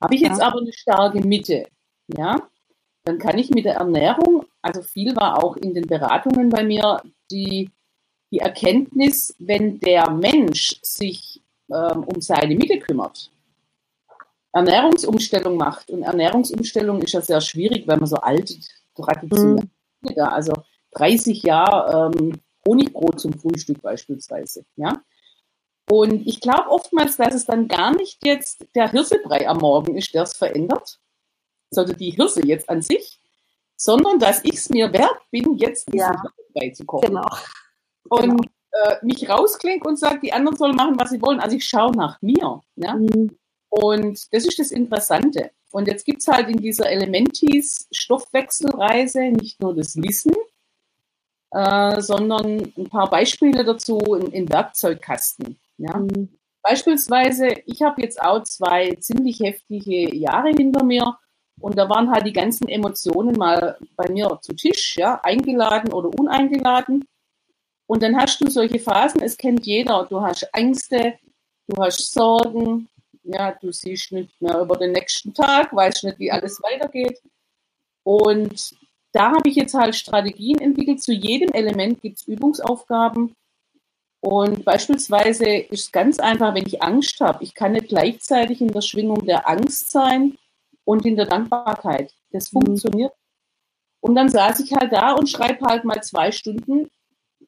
Habe 0.02 0.14
ich 0.14 0.20
jetzt 0.20 0.40
ja. 0.40 0.46
aber 0.46 0.60
eine 0.60 0.72
starke 0.74 1.20
Mitte, 1.20 1.66
ja, 2.06 2.36
dann 3.04 3.18
kann 3.18 3.38
ich 3.38 3.50
mit 3.50 3.64
der 3.64 3.76
Ernährung, 3.76 4.44
also 4.60 4.82
viel 4.82 5.16
war 5.16 5.42
auch 5.42 5.56
in 5.56 5.74
den 5.74 5.86
Beratungen 5.86 6.50
bei 6.50 6.64
mir, 6.64 7.02
die, 7.30 7.70
die 8.30 8.38
Erkenntnis, 8.38 9.34
wenn 9.38 9.78
der 9.80 10.10
Mensch 10.10 10.78
sich 10.82 11.42
ähm, 11.70 12.04
um 12.04 12.20
seine 12.20 12.54
Mitte 12.54 12.78
kümmert, 12.78 13.30
Ernährungsumstellung 14.52 15.56
macht. 15.56 15.90
Und 15.90 16.02
Ernährungsumstellung 16.02 17.02
ist 17.02 17.12
ja 17.12 17.20
sehr 17.20 17.40
schwierig, 17.40 17.86
weil 17.86 17.98
man 17.98 18.06
so 18.06 18.16
alte 18.16 18.54
Traditionen 18.94 19.70
mhm. 20.00 20.14
da, 20.14 20.28
also 20.28 20.52
30 20.92 21.42
Jahre 21.42 22.12
ähm, 22.16 22.40
Honigbrot 22.66 23.20
zum 23.20 23.32
Frühstück 23.32 23.80
beispielsweise, 23.80 24.64
ja. 24.76 25.02
Und 25.88 26.26
ich 26.26 26.40
glaube 26.40 26.70
oftmals, 26.70 27.16
dass 27.16 27.34
es 27.34 27.46
dann 27.46 27.66
gar 27.66 27.92
nicht 27.92 28.24
jetzt 28.24 28.64
der 28.76 28.90
Hirsebrei 28.90 29.48
am 29.48 29.58
Morgen 29.58 29.96
ist, 29.96 30.14
der 30.14 30.22
es 30.22 30.36
verändert, 30.36 31.00
sondern 31.70 31.96
die 31.96 32.10
Hirse 32.10 32.46
jetzt 32.46 32.68
an 32.68 32.80
sich, 32.80 33.20
sondern 33.76 34.20
dass 34.20 34.44
ich 34.44 34.54
es 34.54 34.68
mir 34.70 34.92
wert 34.92 35.18
bin, 35.32 35.56
jetzt 35.56 35.88
diesen 35.88 35.98
ja. 35.98 36.22
Hirsebrei 36.22 36.70
zu 36.70 36.84
kochen. 36.84 37.08
Genau. 37.08 37.26
Und 38.08 38.20
genau. 38.20 38.36
Äh, 38.72 39.04
mich 39.04 39.28
rausklinge 39.28 39.82
und 39.82 39.98
sage, 39.98 40.20
die 40.20 40.32
anderen 40.32 40.56
sollen 40.56 40.76
machen, 40.76 40.94
was 40.96 41.10
sie 41.10 41.20
wollen. 41.20 41.40
Also 41.40 41.56
ich 41.56 41.64
schaue 41.64 41.90
nach 41.90 42.22
mir. 42.22 42.60
Ja? 42.76 42.94
Mhm. 42.94 43.36
Und 43.70 44.32
das 44.32 44.44
ist 44.44 44.58
das 44.58 44.72
Interessante. 44.72 45.50
Und 45.70 45.86
jetzt 45.86 46.04
gibt 46.04 46.20
es 46.20 46.28
halt 46.28 46.48
in 46.48 46.58
dieser 46.58 46.90
Elementis 46.90 47.86
Stoffwechselreise 47.92 49.30
nicht 49.30 49.62
nur 49.62 49.74
das 49.74 49.96
Wissen, 49.96 50.32
äh, 51.52 52.00
sondern 52.00 52.72
ein 52.76 52.88
paar 52.88 53.08
Beispiele 53.08 53.64
dazu 53.64 53.98
im, 53.98 54.32
im 54.32 54.48
Werkzeugkasten. 54.48 55.58
Ja. 55.78 55.96
Mhm. 55.96 56.28
Beispielsweise, 56.62 57.48
ich 57.64 57.82
habe 57.82 58.02
jetzt 58.02 58.20
auch 58.20 58.42
zwei 58.42 58.94
ziemlich 58.96 59.40
heftige 59.40 60.14
Jahre 60.14 60.50
hinter 60.50 60.84
mir 60.84 61.16
und 61.60 61.78
da 61.78 61.88
waren 61.88 62.10
halt 62.10 62.26
die 62.26 62.32
ganzen 62.32 62.68
Emotionen 62.68 63.36
mal 63.36 63.78
bei 63.96 64.10
mir 64.10 64.38
zu 64.42 64.52
Tisch, 64.54 64.96
ja, 64.96 65.20
eingeladen 65.22 65.92
oder 65.92 66.10
uneingeladen. 66.18 67.04
Und 67.86 68.02
dann 68.02 68.16
hast 68.16 68.40
du 68.40 68.50
solche 68.50 68.78
Phasen, 68.78 69.22
es 69.22 69.36
kennt 69.36 69.66
jeder. 69.66 70.06
Du 70.08 70.20
hast 70.20 70.48
Ängste, 70.52 71.14
du 71.66 71.82
hast 71.82 72.12
Sorgen, 72.12 72.88
ja, 73.22 73.52
du 73.52 73.72
siehst 73.72 74.12
nicht 74.12 74.40
mehr 74.40 74.60
über 74.60 74.76
den 74.76 74.92
nächsten 74.92 75.34
Tag, 75.34 75.74
weißt 75.74 76.04
nicht, 76.04 76.18
wie 76.18 76.30
alles 76.30 76.60
weitergeht. 76.62 77.20
Und 78.02 78.74
da 79.12 79.32
habe 79.32 79.48
ich 79.48 79.56
jetzt 79.56 79.74
halt 79.74 79.94
Strategien 79.94 80.58
entwickelt. 80.58 81.02
Zu 81.02 81.12
jedem 81.12 81.52
Element 81.52 82.00
gibt 82.00 82.18
es 82.18 82.26
Übungsaufgaben. 82.26 83.34
Und 84.20 84.64
beispielsweise 84.64 85.48
ist 85.48 85.84
es 85.84 85.92
ganz 85.92 86.18
einfach, 86.18 86.54
wenn 86.54 86.66
ich 86.66 86.82
Angst 86.82 87.20
habe, 87.20 87.42
ich 87.42 87.54
kann 87.54 87.72
nicht 87.72 87.88
gleichzeitig 87.88 88.60
in 88.60 88.68
der 88.68 88.82
Schwingung 88.82 89.24
der 89.24 89.48
Angst 89.48 89.90
sein 89.90 90.36
und 90.84 91.06
in 91.06 91.16
der 91.16 91.26
Dankbarkeit. 91.26 92.12
Das 92.30 92.52
mhm. 92.52 92.60
funktioniert. 92.60 93.12
Und 94.00 94.14
dann 94.14 94.28
saß 94.28 94.60
ich 94.60 94.72
halt 94.72 94.92
da 94.92 95.12
und 95.12 95.28
schreibe 95.28 95.64
halt 95.66 95.84
mal 95.84 96.02
zwei 96.02 96.32
Stunden 96.32 96.90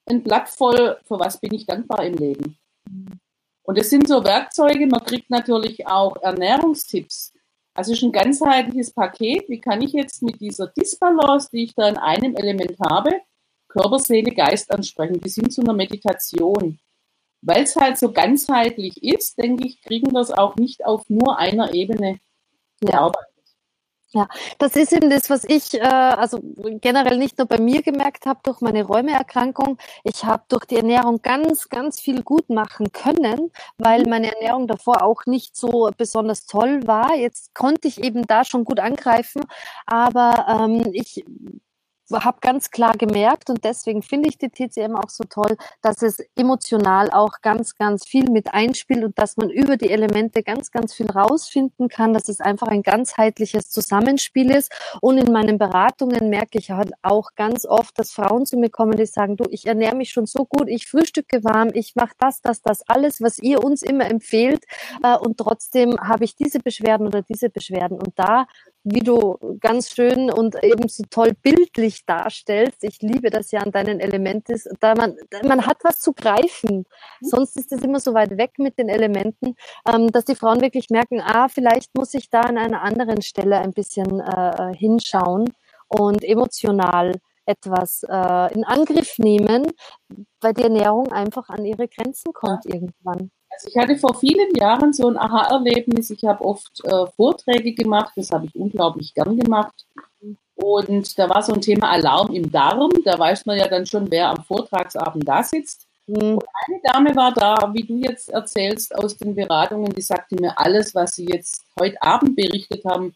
ein 0.09 0.23
Blatt 0.23 0.49
voll, 0.49 0.99
für 1.05 1.19
was 1.19 1.41
bin 1.41 1.55
ich 1.55 1.67
dankbar 1.67 2.05
im 2.05 2.15
Leben. 2.15 2.59
Mhm. 2.89 3.22
Und 3.63 3.79
es 3.79 3.91
sind 3.91 4.09
so 4.09 4.25
Werkzeuge, 4.25 4.87
man 4.87 5.05
kriegt 5.05 5.31
natürlich 5.31 5.87
auch 5.87 6.17
Ernährungstipps. 6.23 7.33
Also 7.75 7.93
es 7.93 7.99
ist 7.99 8.05
ein 8.05 8.13
ganzheitliches 8.13 8.93
Paket. 8.93 9.49
Wie 9.49 9.61
kann 9.61 9.81
ich 9.81 9.93
jetzt 9.93 10.23
mit 10.23 10.41
dieser 10.41 10.67
Disbalance, 10.67 11.49
die 11.53 11.65
ich 11.65 11.75
da 11.75 11.89
in 11.89 11.97
einem 11.97 12.35
Element 12.35 12.77
habe, 12.81 13.11
Körper, 13.69 13.99
Seele, 13.99 14.31
Geist 14.33 14.71
ansprechen, 14.71 15.21
bis 15.21 15.37
hin 15.37 15.51
zu 15.51 15.63
einer 15.63 15.73
Meditation. 15.73 16.79
Weil 17.41 17.63
es 17.63 17.75
halt 17.75 17.99
so 17.99 18.13
ganzheitlich 18.13 19.03
ist, 19.03 19.39
denke 19.39 19.67
ich, 19.67 19.81
kriegen 19.81 20.13
wir 20.13 20.21
es 20.21 20.31
auch 20.31 20.57
nicht 20.57 20.85
auf 20.85 21.09
nur 21.09 21.39
einer 21.39 21.75
Ebene 21.75 22.21
gearbeitet. 22.81 23.32
Ja, 24.15 24.29
das 24.59 24.77
ist 24.77 24.93
eben 24.93 25.09
das, 25.09 25.31
was 25.31 25.45
ich 25.45 25.73
äh, 25.73 25.81
also 25.81 26.39
generell 26.83 27.17
nicht 27.17 27.39
nur 27.39 27.47
bei 27.47 27.59
mir 27.59 27.81
gemerkt 27.83 28.27
habe 28.27 28.41
durch 28.43 28.61
meine 28.61 28.83
Rheumaerkrankung. 28.85 29.79
Ich 30.05 30.25
habe 30.25 30.43
durch 30.49 30.67
die 30.67 30.77
Ernährung 30.77 31.23
ganz, 31.23 31.71
ganz 31.71 31.99
viel 31.99 32.23
gut 32.23 32.51
machen 32.51 32.93
können, 32.93 33.51
weil 33.79 34.03
meine 34.07 34.35
Ernährung 34.35 34.67
davor 34.67 35.03
auch 35.03 35.25
nicht 35.25 35.57
so 35.57 35.91
besonders 35.97 36.45
toll 36.45 36.87
war. 36.87 37.15
Jetzt 37.15 37.55
konnte 37.55 37.89
ich 37.89 38.05
eben 38.05 38.27
da 38.27 38.45
schon 38.45 38.65
gut 38.65 38.81
angreifen, 38.81 39.45
aber 39.87 40.47
ähm, 40.47 40.91
ich 40.93 41.25
habe 42.11 42.39
ganz 42.41 42.71
klar 42.71 42.97
gemerkt 42.97 43.51
und 43.51 43.65
deswegen 43.65 44.03
finde 44.03 44.29
ich 44.29 44.39
die 44.39 44.51
TCM 44.51 44.97
auch 44.97 45.09
so 45.09 45.25
toll, 45.25 45.57
dass 45.81 46.03
es 46.03 46.23
emotional 46.37 47.11
auch 47.11 47.41
ganz, 47.43 47.75
ganz 47.77 48.07
viel 48.07 48.31
mit 48.31 48.53
einspielt 48.53 49.05
und 49.05 49.19
dass 49.19 49.37
man 49.37 49.51
über 49.51 49.77
die 49.77 49.91
Elemente 49.91 50.43
ganz, 50.43 50.71
ganz 50.71 50.95
viel 50.95 51.11
rausfinden 51.11 51.89
kann, 51.89 52.13
dass 52.13 52.29
es 52.29 52.41
einfach 52.41 52.69
ein 52.69 52.83
ganzheitliches 52.83 53.71
Zusammenspiel 53.71 54.51
ist. 54.51 54.73
Und 55.01 55.19
in 55.19 55.33
meinen 55.33 55.59
Beratungen 55.59 56.29
merke 56.29 56.59
ich 56.59 56.71
halt 56.71 56.93
auch 57.03 57.31
ganz 57.35 57.65
oft, 57.67 57.99
dass 57.99 58.13
Frauen 58.13 58.47
zu 58.47 58.57
mir 58.57 58.71
kommen, 58.71 58.97
die 58.97 59.07
sagen, 59.07 59.37
du, 59.37 59.45
ich 59.51 59.67
ernähre 59.67 59.97
mich 59.97 60.11
schon 60.11 60.27
so 60.27 60.45
gut, 60.45 60.69
ich 60.69 60.87
frühstücke 60.87 61.45
warm, 61.45 61.71
ich 61.73 61.95
mache 61.95 62.15
das, 62.19 62.41
das, 62.41 62.63
das, 62.63 62.83
alles, 62.89 63.21
was 63.21 63.39
ihr 63.39 63.63
uns 63.63 63.83
immer 63.83 64.11
empfehlt 64.11 64.65
äh, 65.03 65.17
und 65.17 65.39
trotzdem 65.39 65.97
habe 66.01 66.25
ich 66.25 66.37
diese 66.37 66.59
Beschwerden 66.59 67.07
oder 67.07 67.23
diese 67.23 67.49
Beschwerden. 67.51 67.99
Und 67.99 68.19
da 68.19 68.47
wie 68.85 69.01
du 69.01 69.37
ganz 69.61 69.91
schön 69.91 70.31
und 70.31 70.63
eben 70.63 70.89
so 70.89 71.05
toll 71.09 71.33
bildlich 71.41 72.05
darstellst. 72.05 72.83
Ich 72.83 73.01
liebe 73.01 73.31
das 73.31 73.51
ja 73.53 73.61
an 73.61 73.71
deinen 73.71 74.01
Elementen. 74.01 74.61
Da 74.81 74.95
man, 74.95 75.17
man 75.45 75.67
hat 75.67 75.79
was 75.85 76.01
zu 76.01 76.13
greifen. 76.13 76.79
Mhm. 77.21 77.27
Sonst 77.27 77.57
ist 77.57 77.73
es 77.73 77.83
immer 77.83 78.01
so 78.01 78.15
weit 78.15 78.37
weg 78.37 78.53
mit 78.59 78.79
den 78.79 78.89
Elementen, 78.89 79.55
ähm, 79.89 80.11
dass 80.11 80.25
die 80.25 80.35
Frauen 80.35 80.61
wirklich 80.61 80.91
merken, 80.91 81.21
ah, 81.21 81.49
vielleicht 81.49 81.95
muss 81.97 82.15
ich 82.15 82.29
da 82.31 82.41
an 82.41 82.59
einer 82.59 82.83
anderen 82.83 83.23
Stelle 83.23 83.59
ein 83.59 83.73
bisschen 83.73 84.21
äh, 84.21 84.75
hinschauen 84.75 85.53
und 85.89 86.25
emotional 86.25 87.13
etwas 87.47 88.03
äh, 88.09 88.55
in 88.55 88.65
Angriff 88.65 89.19
nehmen, 89.19 89.67
weil 90.41 90.55
die 90.55 90.63
Ernährung 90.63 91.13
einfach 91.13 91.49
an 91.49 91.65
ihre 91.65 91.89
Grenzen 91.89 92.33
kommt 92.33 92.65
ja. 92.65 92.75
irgendwann. 92.75 93.31
Also 93.53 93.69
ich 93.69 93.77
hatte 93.77 93.97
vor 93.97 94.15
vielen 94.15 94.55
Jahren 94.57 94.93
so 94.93 95.09
ein 95.09 95.19
Aha-Erlebnis. 95.19 96.11
Ich 96.11 96.25
habe 96.25 96.45
oft 96.45 96.83
äh, 96.85 97.07
Vorträge 97.17 97.75
gemacht, 97.75 98.13
das 98.17 98.31
habe 98.31 98.47
ich 98.47 98.55
unglaublich 98.55 99.13
gern 99.15 99.39
gemacht. 99.39 99.75
Und 100.55 101.19
da 101.19 101.29
war 101.29 101.43
so 101.43 101.53
ein 101.53 101.61
Thema 101.61 101.91
Alarm 101.91 102.33
im 102.35 102.51
Darm. 102.51 102.91
Da 103.05 103.19
weiß 103.19 103.47
man 103.47 103.59
ja 103.59 103.69
dann 103.69 103.85
schon, 103.85 104.11
wer 104.11 104.31
am 104.31 104.43
Vortragsabend 104.45 105.29
da 105.29 105.43
sitzt. 105.43 105.87
Mhm. 106.07 106.35
Und 106.35 106.45
eine 106.67 106.81
Dame 106.83 107.17
war 107.17 107.33
da, 107.33 107.71
wie 107.75 107.85
du 107.85 107.97
jetzt 107.97 108.31
erzählst, 108.31 108.95
aus 108.95 109.17
den 109.17 109.35
Beratungen, 109.35 109.93
die 109.93 110.03
sagte 110.03 110.37
mir, 110.37 110.59
alles, 110.59 110.95
was 110.95 111.17
Sie 111.17 111.27
jetzt 111.27 111.65
heute 111.79 112.01
Abend 112.03 112.37
berichtet 112.37 112.85
haben, 112.85 113.15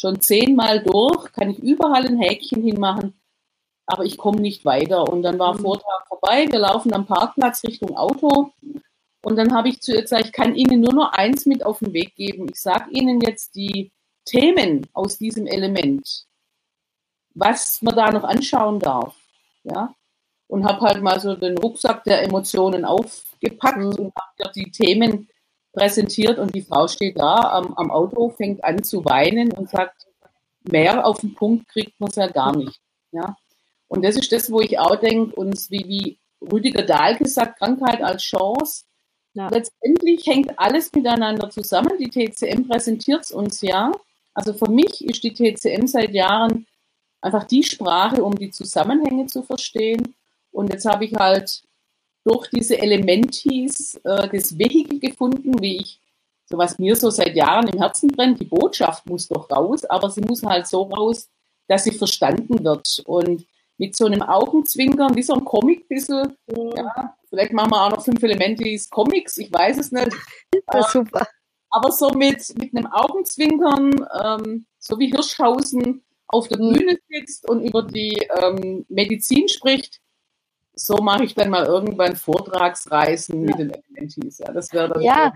schon 0.00 0.20
zehnmal 0.20 0.82
durch, 0.82 1.32
kann 1.32 1.50
ich 1.50 1.58
überall 1.58 2.06
ein 2.06 2.18
Häkchen 2.18 2.62
hinmachen, 2.62 3.14
aber 3.86 4.04
ich 4.04 4.16
komme 4.18 4.40
nicht 4.40 4.64
weiter. 4.64 5.08
Und 5.08 5.22
dann 5.22 5.38
war 5.38 5.54
mhm. 5.54 5.60
Vortrag 5.60 6.06
vorbei, 6.08 6.46
wir 6.50 6.58
laufen 6.58 6.92
am 6.94 7.06
Parkplatz 7.06 7.62
Richtung 7.64 7.96
Auto 7.96 8.50
und 9.24 9.36
dann 9.36 9.54
habe 9.54 9.70
ich 9.70 9.80
zu 9.80 9.94
ihr 9.94 10.02
gesagt, 10.02 10.26
ich 10.26 10.32
kann 10.32 10.54
Ihnen 10.54 10.82
nur 10.82 10.92
noch 10.92 11.12
eins 11.12 11.46
mit 11.46 11.64
auf 11.64 11.78
den 11.78 11.94
Weg 11.94 12.14
geben. 12.14 12.46
Ich 12.50 12.60
sage 12.60 12.90
Ihnen 12.90 13.22
jetzt 13.22 13.54
die 13.54 13.90
Themen 14.26 14.86
aus 14.92 15.16
diesem 15.16 15.46
Element, 15.46 16.26
was 17.34 17.80
man 17.80 17.96
da 17.96 18.10
noch 18.10 18.24
anschauen 18.24 18.80
darf. 18.80 19.16
Ja? 19.62 19.94
Und 20.46 20.66
habe 20.66 20.80
halt 20.82 21.02
mal 21.02 21.20
so 21.20 21.34
den 21.34 21.56
Rucksack 21.56 22.04
der 22.04 22.22
Emotionen 22.22 22.84
aufgepackt 22.84 23.78
mhm. 23.78 23.94
und 23.94 24.12
habe 24.14 24.52
die 24.54 24.70
Themen 24.70 25.28
präsentiert 25.72 26.38
und 26.38 26.54
die 26.54 26.62
Frau 26.62 26.86
steht 26.86 27.18
da 27.18 27.36
am, 27.50 27.72
am 27.74 27.90
Auto, 27.90 28.28
fängt 28.28 28.62
an 28.62 28.82
zu 28.82 29.06
weinen 29.06 29.52
und 29.52 29.70
sagt, 29.70 30.06
mehr 30.64 31.06
auf 31.06 31.20
den 31.20 31.34
Punkt 31.34 31.68
kriegt 31.68 31.98
man 31.98 32.10
es 32.10 32.16
ja 32.16 32.26
gar 32.26 32.54
nicht. 32.54 32.78
Ja? 33.10 33.36
Und 33.88 34.04
das 34.04 34.16
ist 34.16 34.30
das, 34.32 34.52
wo 34.52 34.60
ich 34.60 34.78
auch 34.78 34.96
denke, 34.96 35.34
uns, 35.34 35.70
wie, 35.70 35.84
wie 35.88 36.18
Rüdiger 36.52 36.82
Dahl 36.82 37.16
gesagt, 37.16 37.58
Krankheit 37.58 38.02
als 38.02 38.22
Chance, 38.22 38.84
ja. 39.34 39.48
Letztendlich 39.48 40.26
hängt 40.26 40.58
alles 40.58 40.92
miteinander 40.92 41.50
zusammen. 41.50 41.98
Die 41.98 42.08
TCM 42.08 42.68
präsentiert 42.68 43.24
es 43.24 43.32
uns 43.32 43.60
ja. 43.60 43.92
Also 44.32 44.54
für 44.54 44.70
mich 44.70 45.04
ist 45.04 45.22
die 45.22 45.34
TCM 45.34 45.86
seit 45.86 46.12
Jahren 46.12 46.66
einfach 47.20 47.44
die 47.44 47.62
Sprache, 47.62 48.22
um 48.22 48.36
die 48.36 48.50
Zusammenhänge 48.50 49.26
zu 49.26 49.42
verstehen. 49.42 50.14
Und 50.52 50.72
jetzt 50.72 50.86
habe 50.86 51.04
ich 51.04 51.14
halt 51.14 51.62
durch 52.24 52.48
diese 52.50 52.78
Elementis 52.78 53.96
äh, 54.04 54.28
das 54.28 54.58
Vehikel 54.58 55.00
gefunden, 55.00 55.60
wie 55.60 55.78
ich, 55.78 56.00
so 56.46 56.56
was 56.56 56.78
mir 56.78 56.94
so 56.94 57.10
seit 57.10 57.34
Jahren 57.34 57.68
im 57.68 57.78
Herzen 57.78 58.08
brennt, 58.08 58.40
die 58.40 58.44
Botschaft 58.44 59.06
muss 59.06 59.28
doch 59.28 59.50
raus, 59.50 59.84
aber 59.84 60.10
sie 60.10 60.20
muss 60.20 60.42
halt 60.42 60.66
so 60.66 60.82
raus, 60.82 61.28
dass 61.66 61.84
sie 61.84 61.92
verstanden 61.92 62.64
wird. 62.64 63.02
Und 63.06 63.46
mit 63.78 63.96
so 63.96 64.06
einem 64.06 64.22
Augenzwinkern, 64.22 65.16
wie 65.16 65.22
so 65.22 65.34
ein 65.34 65.44
Comic 65.44 65.88
bisschen, 65.88 66.36
ja, 66.76 67.14
Vielleicht 67.34 67.52
machen 67.52 67.72
wir 67.72 67.82
auch 67.82 67.90
noch 67.90 68.04
fünf 68.04 68.22
Elementis 68.22 68.88
Comics, 68.88 69.38
ich 69.38 69.52
weiß 69.52 69.78
es 69.78 69.92
nicht. 69.92 70.12
Das 70.68 70.88
ist 70.88 70.94
ähm, 70.94 71.04
super. 71.04 71.26
Aber 71.70 71.90
so 71.90 72.10
mit, 72.10 72.56
mit 72.58 72.76
einem 72.76 72.86
Augenzwinkern, 72.86 74.06
ähm, 74.22 74.66
so 74.78 74.96
wie 75.00 75.10
Hirschhausen 75.10 76.04
auf 76.28 76.46
der 76.46 76.60
mhm. 76.60 76.72
Bühne 76.72 76.98
sitzt 77.08 77.48
und 77.48 77.60
über 77.62 77.82
die 77.82 78.16
ähm, 78.40 78.86
Medizin 78.88 79.48
spricht, 79.48 80.00
so 80.74 80.98
mache 80.98 81.24
ich 81.24 81.34
dann 81.34 81.50
mal 81.50 81.66
irgendwann 81.66 82.14
Vortragsreisen 82.14 83.40
ja. 83.40 83.46
mit 83.46 83.58
den 83.58 83.70
Elementis. 83.70 84.38
Ja, 84.38 84.52
das 84.52 84.72
wäre 84.72 84.90
dann 84.90 85.02
ja, 85.02 85.32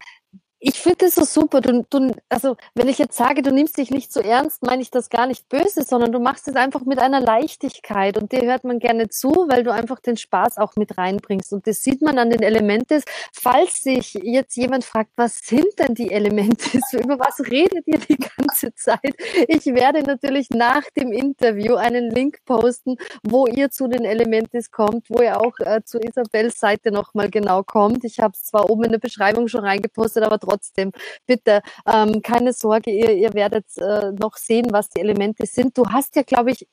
ich 0.60 0.80
finde 0.80 0.98
das 1.06 1.14
so 1.14 1.24
super. 1.24 1.60
Du, 1.60 1.86
du, 1.88 2.12
also, 2.28 2.56
wenn 2.74 2.88
ich 2.88 2.98
jetzt 2.98 3.16
sage, 3.16 3.42
du 3.42 3.52
nimmst 3.52 3.78
dich 3.78 3.90
nicht 3.90 4.12
so 4.12 4.20
ernst, 4.20 4.62
meine 4.62 4.82
ich 4.82 4.90
das 4.90 5.08
gar 5.08 5.26
nicht 5.26 5.48
böse, 5.48 5.84
sondern 5.84 6.10
du 6.10 6.18
machst 6.18 6.48
es 6.48 6.56
einfach 6.56 6.84
mit 6.84 6.98
einer 6.98 7.20
Leichtigkeit 7.20 8.18
und 8.18 8.32
dir 8.32 8.42
hört 8.42 8.64
man 8.64 8.80
gerne 8.80 9.08
zu, 9.08 9.28
weil 9.48 9.62
du 9.62 9.72
einfach 9.72 10.00
den 10.00 10.16
Spaß 10.16 10.58
auch 10.58 10.74
mit 10.74 10.98
reinbringst. 10.98 11.52
Und 11.52 11.66
das 11.66 11.80
sieht 11.80 12.02
man 12.02 12.18
an 12.18 12.30
den 12.30 12.42
Elementen. 12.42 13.02
Falls 13.32 13.82
sich 13.82 14.14
jetzt 14.14 14.56
jemand 14.56 14.84
fragt, 14.84 15.10
was 15.16 15.38
sind 15.38 15.78
denn 15.78 15.94
die 15.94 16.10
Elemente? 16.10 16.80
Über 16.92 17.18
was 17.20 17.40
redet 17.48 17.86
ihr 17.86 17.98
die 17.98 18.16
ganze 18.16 18.74
Zeit? 18.74 19.14
Ich 19.46 19.66
werde 19.66 20.02
natürlich 20.02 20.50
nach 20.50 20.82
dem 20.96 21.12
Interview 21.12 21.76
einen 21.76 22.10
Link 22.10 22.38
posten, 22.44 22.96
wo 23.22 23.46
ihr 23.46 23.70
zu 23.70 23.86
den 23.86 24.04
Elementis 24.04 24.72
kommt, 24.72 25.08
wo 25.08 25.22
ihr 25.22 25.40
auch 25.40 25.58
äh, 25.60 25.82
zu 25.84 26.00
Isabels 26.00 26.58
Seite 26.58 26.90
nochmal 26.90 27.30
genau 27.30 27.62
kommt. 27.62 28.04
Ich 28.04 28.18
habe 28.18 28.32
es 28.34 28.44
zwar 28.44 28.68
oben 28.70 28.84
in 28.84 28.92
der 28.92 28.98
Beschreibung 28.98 29.46
schon 29.46 29.64
reingepostet, 29.64 30.24
aber 30.24 30.38
trotzdem, 30.48 30.92
bitte, 31.26 31.62
ähm, 31.86 32.22
keine 32.22 32.52
Sorge, 32.52 32.90
ihr, 32.90 33.10
ihr 33.10 33.34
werdet 33.34 33.66
äh, 33.76 34.12
noch 34.12 34.36
sehen, 34.36 34.66
was 34.70 34.88
die 34.90 35.00
Elemente 35.00 35.46
sind. 35.46 35.76
Du 35.76 35.84
hast 35.88 36.16
ja, 36.16 36.22
glaube 36.22 36.50
ich, 36.50 36.66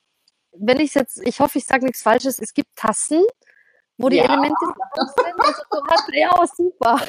wenn 0.53 0.79
ich 0.79 0.93
jetzt, 0.93 1.21
ich 1.25 1.39
hoffe, 1.39 1.57
ich 1.57 1.65
sage 1.65 1.85
nichts 1.85 2.01
Falsches, 2.01 2.39
es 2.39 2.53
gibt 2.53 2.69
Tassen, 2.75 3.23
wo 3.97 4.09
die 4.09 4.17
ja. 4.17 4.25
Elemente 4.25 4.55
sind. 4.95 5.39
Also 5.39 5.61
du 5.71 5.77
hast, 5.89 6.09
ja, 6.13 6.47
super. 6.55 7.01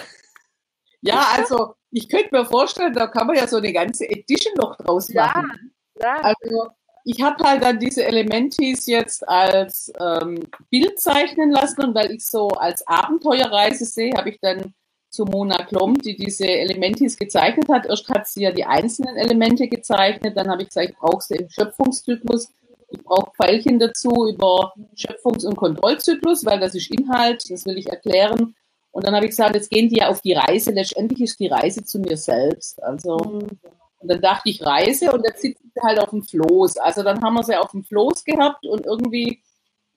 Ja, 1.03 1.27
also 1.37 1.75
ich 1.91 2.09
könnte 2.09 2.29
mir 2.33 2.45
vorstellen, 2.45 2.93
da 2.93 3.07
kann 3.07 3.27
man 3.27 3.37
ja 3.37 3.47
so 3.47 3.59
eine 3.59 3.73
ganze 3.73 4.09
Edition 4.09 4.55
noch 4.57 4.77
draus 4.77 5.09
machen. 5.11 5.73
Ja, 6.01 6.17
ja. 6.17 6.21
Also 6.23 6.71
ich 7.05 7.23
habe 7.23 7.43
halt 7.45 7.63
dann 7.63 7.79
diese 7.79 8.05
Elementis 8.05 8.87
jetzt 8.87 9.27
als 9.29 9.93
ähm, 10.01 10.49
Bild 10.71 10.99
zeichnen 10.99 11.53
lassen 11.53 11.85
und 11.85 11.95
weil 11.95 12.11
ich 12.11 12.27
so 12.27 12.49
als 12.49 12.85
Abenteuerreise 12.87 13.85
sehe, 13.85 14.13
habe 14.17 14.31
ich 14.31 14.41
dann 14.41 14.75
zu 15.17 15.25
Mona 15.25 15.65
Klom, 15.65 15.95
die 15.95 16.15
diese 16.15 16.47
Elementis 16.47 17.17
gezeichnet 17.17 17.69
hat. 17.69 17.87
Erst 17.87 18.09
hat 18.09 18.29
sie 18.29 18.43
ja 18.43 18.53
die 18.53 18.65
einzelnen 18.65 19.17
Elemente 19.17 19.67
gezeichnet, 19.67 20.37
dann 20.37 20.49
habe 20.49 20.63
ich 20.63 20.69
gesagt, 20.69 20.91
ich 20.91 20.97
brauche 20.97 21.23
sie 21.23 21.37
im 21.37 21.49
Schöpfungszyklus. 21.49 22.53
Ich 22.89 23.03
brauche 23.03 23.33
Pfeilchen 23.33 23.79
dazu 23.79 24.29
über 24.29 24.73
Schöpfungs- 24.95 25.45
und 25.45 25.57
Kontrollzyklus, 25.57 26.45
weil 26.45 26.61
das 26.61 26.75
ist 26.75 26.91
Inhalt, 26.91 27.43
das 27.51 27.65
will 27.65 27.79
ich 27.79 27.89
erklären. 27.89 28.55
Und 28.93 29.07
dann 29.07 29.15
habe 29.15 29.27
ich 29.27 29.31
gesagt, 29.31 29.57
jetzt 29.57 29.71
gehen 29.71 29.89
die 29.89 29.99
ja 29.99 30.09
auf 30.09 30.21
die 30.21 30.35
Reise. 30.35 30.71
Letztendlich 30.71 31.23
ist 31.23 31.41
die 31.41 31.49
Reise 31.49 31.85
zu 31.85 31.99
mir 31.99 32.17
selbst. 32.17 32.83
Also, 32.83 33.17
und 33.17 34.09
dann 34.09 34.21
dachte 34.21 34.49
ich 34.49 34.65
Reise 34.65 35.11
und 35.11 35.25
jetzt 35.25 35.43
sitzt 35.43 35.63
sie 35.63 35.81
halt 35.83 35.99
auf 35.99 36.11
dem 36.11 36.23
Floß. 36.23 36.77
Also 36.79 37.03
dann 37.03 37.23
haben 37.23 37.35
wir 37.35 37.43
sie 37.43 37.57
auf 37.57 37.73
dem 37.73 37.83
Floß 37.83 38.25
gehabt 38.25 38.65
und 38.67 38.87
irgendwie 38.87 39.43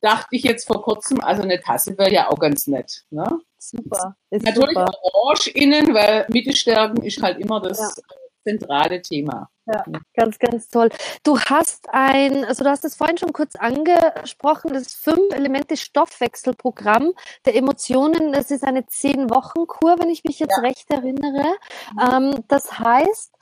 dachte 0.02 0.30
ich 0.32 0.44
jetzt 0.44 0.66
vor 0.66 0.82
kurzem, 0.82 1.20
also 1.22 1.44
eine 1.44 1.60
Tasse 1.60 1.98
wäre 1.98 2.12
ja 2.12 2.30
auch 2.30 2.40
ganz 2.40 2.68
nett. 2.68 3.04
Ne? 3.12 3.40
Super. 3.60 4.16
Ist 4.30 4.46
Natürlich 4.46 4.78
super. 4.78 4.94
orange 5.04 5.50
innen, 5.50 5.94
weil 5.94 6.26
Mittelstärken 6.30 7.04
ist 7.04 7.22
halt 7.22 7.40
immer 7.40 7.60
das 7.62 7.80
ja. 7.80 7.90
zentrale 8.44 9.02
Thema. 9.02 9.50
Ja, 9.66 9.84
ganz, 10.16 10.40
ganz 10.40 10.70
toll. 10.70 10.90
Du 11.24 11.38
hast 11.40 11.90
ein, 11.92 12.46
also 12.46 12.64
du 12.64 12.70
hast 12.70 12.86
es 12.86 12.96
vorhin 12.96 13.18
schon 13.18 13.34
kurz 13.34 13.56
angesprochen, 13.56 14.72
das 14.74 14.94
Fünf-Elemente-Stoffwechselprogramm 14.96 17.12
der 17.46 17.56
Emotionen. 17.56 18.32
Das 18.32 18.50
ist 18.50 18.64
eine 18.64 18.88
Zehn-Wochen-Kur, 18.88 20.00
wenn 20.00 20.10
ich 20.10 20.24
mich 20.24 20.40
jetzt 20.40 20.58
ja. 20.58 20.64
recht 20.64 20.90
erinnere. 20.90 21.54
Mhm. 21.94 22.00
Ähm, 22.00 22.44
das 22.48 22.80
heißt, 22.80 23.34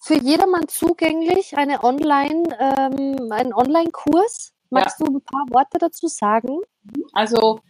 für 0.00 0.18
jedermann 0.18 0.68
zugänglich 0.68 1.56
eine 1.56 1.82
Online, 1.82 2.42
ähm, 2.58 3.30
ein 3.30 3.54
Online-Kurs. 3.54 4.52
Magst 4.68 5.00
ja. 5.00 5.06
du 5.06 5.16
ein 5.16 5.22
paar 5.22 5.46
Worte 5.50 5.78
dazu 5.78 6.08
sagen? 6.08 6.60
Also 7.12 7.60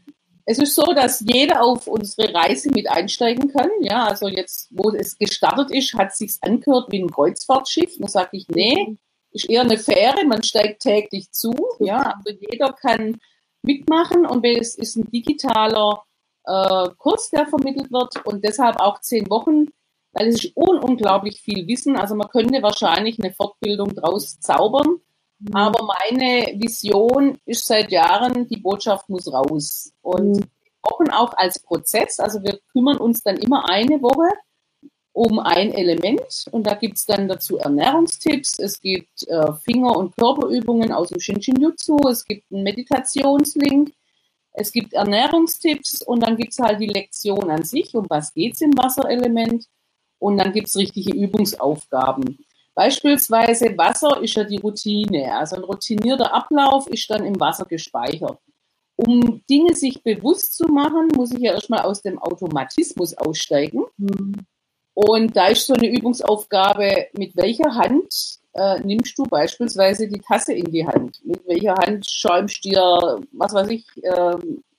es 0.46 0.58
ist 0.58 0.74
so, 0.74 0.84
dass 0.92 1.20
jeder 1.20 1.62
auf 1.62 1.86
unsere 1.86 2.34
Reise 2.34 2.70
mit 2.70 2.88
einsteigen 2.88 3.52
kann. 3.52 3.70
Ja, 3.80 4.06
also 4.06 4.28
jetzt, 4.28 4.68
wo 4.70 4.90
es 4.90 5.16
gestartet 5.18 5.70
ist, 5.70 5.94
hat 5.94 6.12
es 6.12 6.18
sich 6.18 6.36
angehört 6.42 6.90
wie 6.90 7.02
ein 7.02 7.10
Kreuzfahrtschiff. 7.10 7.96
Da 7.98 8.08
sage 8.08 8.30
ich, 8.32 8.46
nee, 8.48 8.96
ist 9.30 9.48
eher 9.48 9.62
eine 9.62 9.78
Fähre, 9.78 10.24
man 10.26 10.42
steigt 10.42 10.82
täglich 10.82 11.30
zu. 11.32 11.54
Ja, 11.80 12.14
also 12.24 12.38
jeder 12.50 12.72
kann 12.72 13.18
mitmachen 13.62 14.26
und 14.26 14.44
es 14.44 14.74
ist 14.74 14.96
ein 14.96 15.10
digitaler 15.10 16.04
äh, 16.44 16.88
Kurs, 16.98 17.30
der 17.30 17.46
vermittelt 17.46 17.90
wird 17.90 18.24
und 18.26 18.44
deshalb 18.44 18.78
auch 18.80 19.00
zehn 19.00 19.28
Wochen, 19.30 19.68
weil 20.12 20.28
es 20.28 20.44
ist 20.44 20.56
un 20.56 20.78
unglaublich 20.78 21.40
viel 21.40 21.66
Wissen. 21.66 21.96
Also 21.96 22.14
man 22.14 22.28
könnte 22.28 22.62
wahrscheinlich 22.62 23.18
eine 23.18 23.32
Fortbildung 23.32 23.94
draus 23.94 24.38
zaubern. 24.40 25.00
Mhm. 25.44 25.54
Aber 25.54 25.88
meine 26.00 26.60
Vision 26.60 27.38
ist 27.44 27.66
seit 27.66 27.90
Jahren, 27.90 28.48
die 28.48 28.56
Botschaft 28.56 29.08
muss 29.08 29.32
raus. 29.32 29.92
Und 30.02 30.36
mhm. 30.38 30.50
Wochen 30.84 31.10
auch 31.10 31.32
als 31.36 31.58
Prozess. 31.58 32.20
Also 32.20 32.42
wir 32.42 32.58
kümmern 32.72 32.98
uns 32.98 33.22
dann 33.22 33.36
immer 33.36 33.68
eine 33.68 34.02
Woche 34.02 34.32
um 35.12 35.38
ein 35.38 35.72
Element 35.72 36.46
und 36.50 36.66
da 36.66 36.74
gibt 36.74 36.96
es 36.96 37.06
dann 37.06 37.28
dazu 37.28 37.56
Ernährungstipps, 37.56 38.58
es 38.58 38.80
gibt 38.80 39.28
äh, 39.28 39.52
Finger- 39.64 39.96
und 39.96 40.16
Körperübungen 40.16 40.90
aus 40.90 41.10
dem 41.10 41.20
Shinshin 41.20 41.60
Jutsu, 41.60 41.98
es 42.10 42.24
gibt 42.24 42.50
einen 42.50 42.64
Meditationslink, 42.64 43.92
es 44.54 44.72
gibt 44.72 44.92
Ernährungstipps 44.92 46.02
und 46.02 46.20
dann 46.20 46.36
gibt 46.36 46.50
es 46.50 46.58
halt 46.58 46.80
die 46.80 46.88
Lektion 46.88 47.48
an 47.48 47.62
sich, 47.62 47.94
um 47.94 48.06
was 48.08 48.34
geht 48.34 48.54
es 48.54 48.60
im 48.60 48.76
Wasserelement 48.76 49.66
und 50.18 50.36
dann 50.36 50.52
gibt 50.52 50.66
es 50.66 50.76
richtige 50.76 51.14
Übungsaufgaben. 51.14 52.44
Beispielsweise 52.74 53.76
Wasser 53.78 54.20
ist 54.20 54.34
ja 54.34 54.44
die 54.44 54.58
Routine, 54.58 55.32
also 55.36 55.56
ein 55.56 55.62
routinierter 55.62 56.32
Ablauf 56.34 56.86
ist 56.88 57.08
dann 57.08 57.24
im 57.24 57.38
Wasser 57.38 57.64
gespeichert. 57.66 58.38
Um 58.96 59.42
Dinge 59.48 59.74
sich 59.74 60.02
bewusst 60.02 60.56
zu 60.56 60.66
machen, 60.66 61.08
muss 61.16 61.32
ich 61.32 61.40
ja 61.40 61.52
erstmal 61.52 61.80
aus 61.80 62.02
dem 62.02 62.18
Automatismus 62.18 63.14
aussteigen. 63.14 63.84
Mhm 63.96 64.34
und 64.94 65.36
da 65.36 65.48
ist 65.48 65.66
so 65.66 65.74
eine 65.74 65.88
Übungsaufgabe, 65.88 67.08
mit 67.14 67.36
welcher 67.36 67.74
Hand 67.74 68.38
äh, 68.52 68.78
nimmst 68.80 69.18
du 69.18 69.24
beispielsweise 69.24 70.08
die 70.08 70.20
Tasse 70.20 70.52
in 70.52 70.70
die 70.70 70.86
Hand? 70.86 71.20
Mit 71.24 71.44
welcher 71.46 71.74
Hand 71.74 72.08
schäumst 72.08 72.64
dir, 72.64 73.20
was 73.32 73.52
weiß 73.52 73.68
ich, 73.70 73.84
äh, 74.02 74.36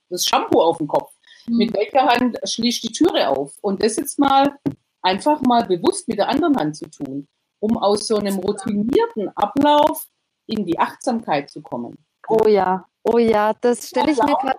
das 0.08 0.24
Shampoo 0.24 0.62
auf 0.62 0.78
den 0.78 0.88
Kopf? 0.88 1.12
Mhm. 1.46 1.56
Mit 1.58 1.74
welcher 1.74 2.06
Hand 2.06 2.38
schließt 2.42 2.84
die 2.84 2.92
Türe 2.92 3.28
auf? 3.28 3.52
Und 3.60 3.82
das 3.82 3.96
jetzt 3.96 4.18
mal 4.18 4.56
einfach 5.02 5.42
mal 5.42 5.66
bewusst 5.66 6.08
mit 6.08 6.18
der 6.18 6.30
anderen 6.30 6.56
Hand 6.56 6.76
zu 6.76 6.88
tun, 6.88 7.28
um 7.66 7.76
aus 7.78 8.06
so 8.06 8.16
einem 8.16 8.38
routinierten 8.38 9.28
Ablauf 9.36 10.06
in 10.46 10.64
die 10.64 10.78
Achtsamkeit 10.78 11.50
zu 11.50 11.60
kommen. 11.60 11.98
Oh 12.28 12.46
ja, 12.46 12.86
oh 13.02 13.18
ja, 13.18 13.54
das 13.60 13.88
stelle 13.88 14.12
ich 14.12 14.22
mir 14.22 14.36
gerade 14.36 14.58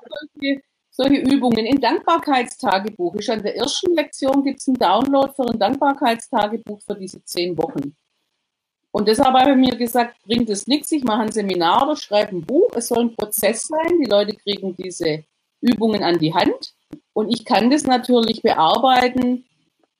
solche 0.89 1.21
Übungen 1.21 1.65
in 1.65 1.79
Dankbarkeitstagebuch. 1.79 3.15
Ist 3.15 3.29
an 3.29 3.43
der 3.43 3.55
ersten 3.55 3.93
Lektion 3.93 4.43
gibt 4.43 4.59
es 4.59 4.67
einen 4.67 4.77
Download 4.77 5.31
für 5.33 5.47
ein 5.47 5.59
Dankbarkeitstagebuch 5.59 6.81
für 6.81 6.95
diese 6.95 7.23
zehn 7.23 7.57
Wochen. 7.57 7.95
Und 8.91 9.07
deshalb 9.07 9.33
habe 9.35 9.51
ich 9.51 9.57
mir 9.57 9.77
gesagt, 9.77 10.15
bringt 10.25 10.49
es 10.49 10.65
nichts, 10.65 10.91
ich 10.91 11.03
mache 11.03 11.21
ein 11.21 11.31
Seminar 11.31 11.83
oder 11.83 11.95
schreibe 11.95 12.35
ein 12.35 12.41
Buch. 12.41 12.71
Es 12.73 12.87
soll 12.87 13.01
ein 13.01 13.15
Prozess 13.15 13.67
sein. 13.67 13.99
Die 14.01 14.09
Leute 14.09 14.35
kriegen 14.35 14.75
diese 14.75 15.23
Übungen 15.61 16.03
an 16.03 16.17
die 16.17 16.33
Hand. 16.33 16.73
Und 17.13 17.29
ich 17.29 17.45
kann 17.45 17.69
das 17.69 17.83
natürlich 17.83 18.41
bearbeiten 18.41 19.45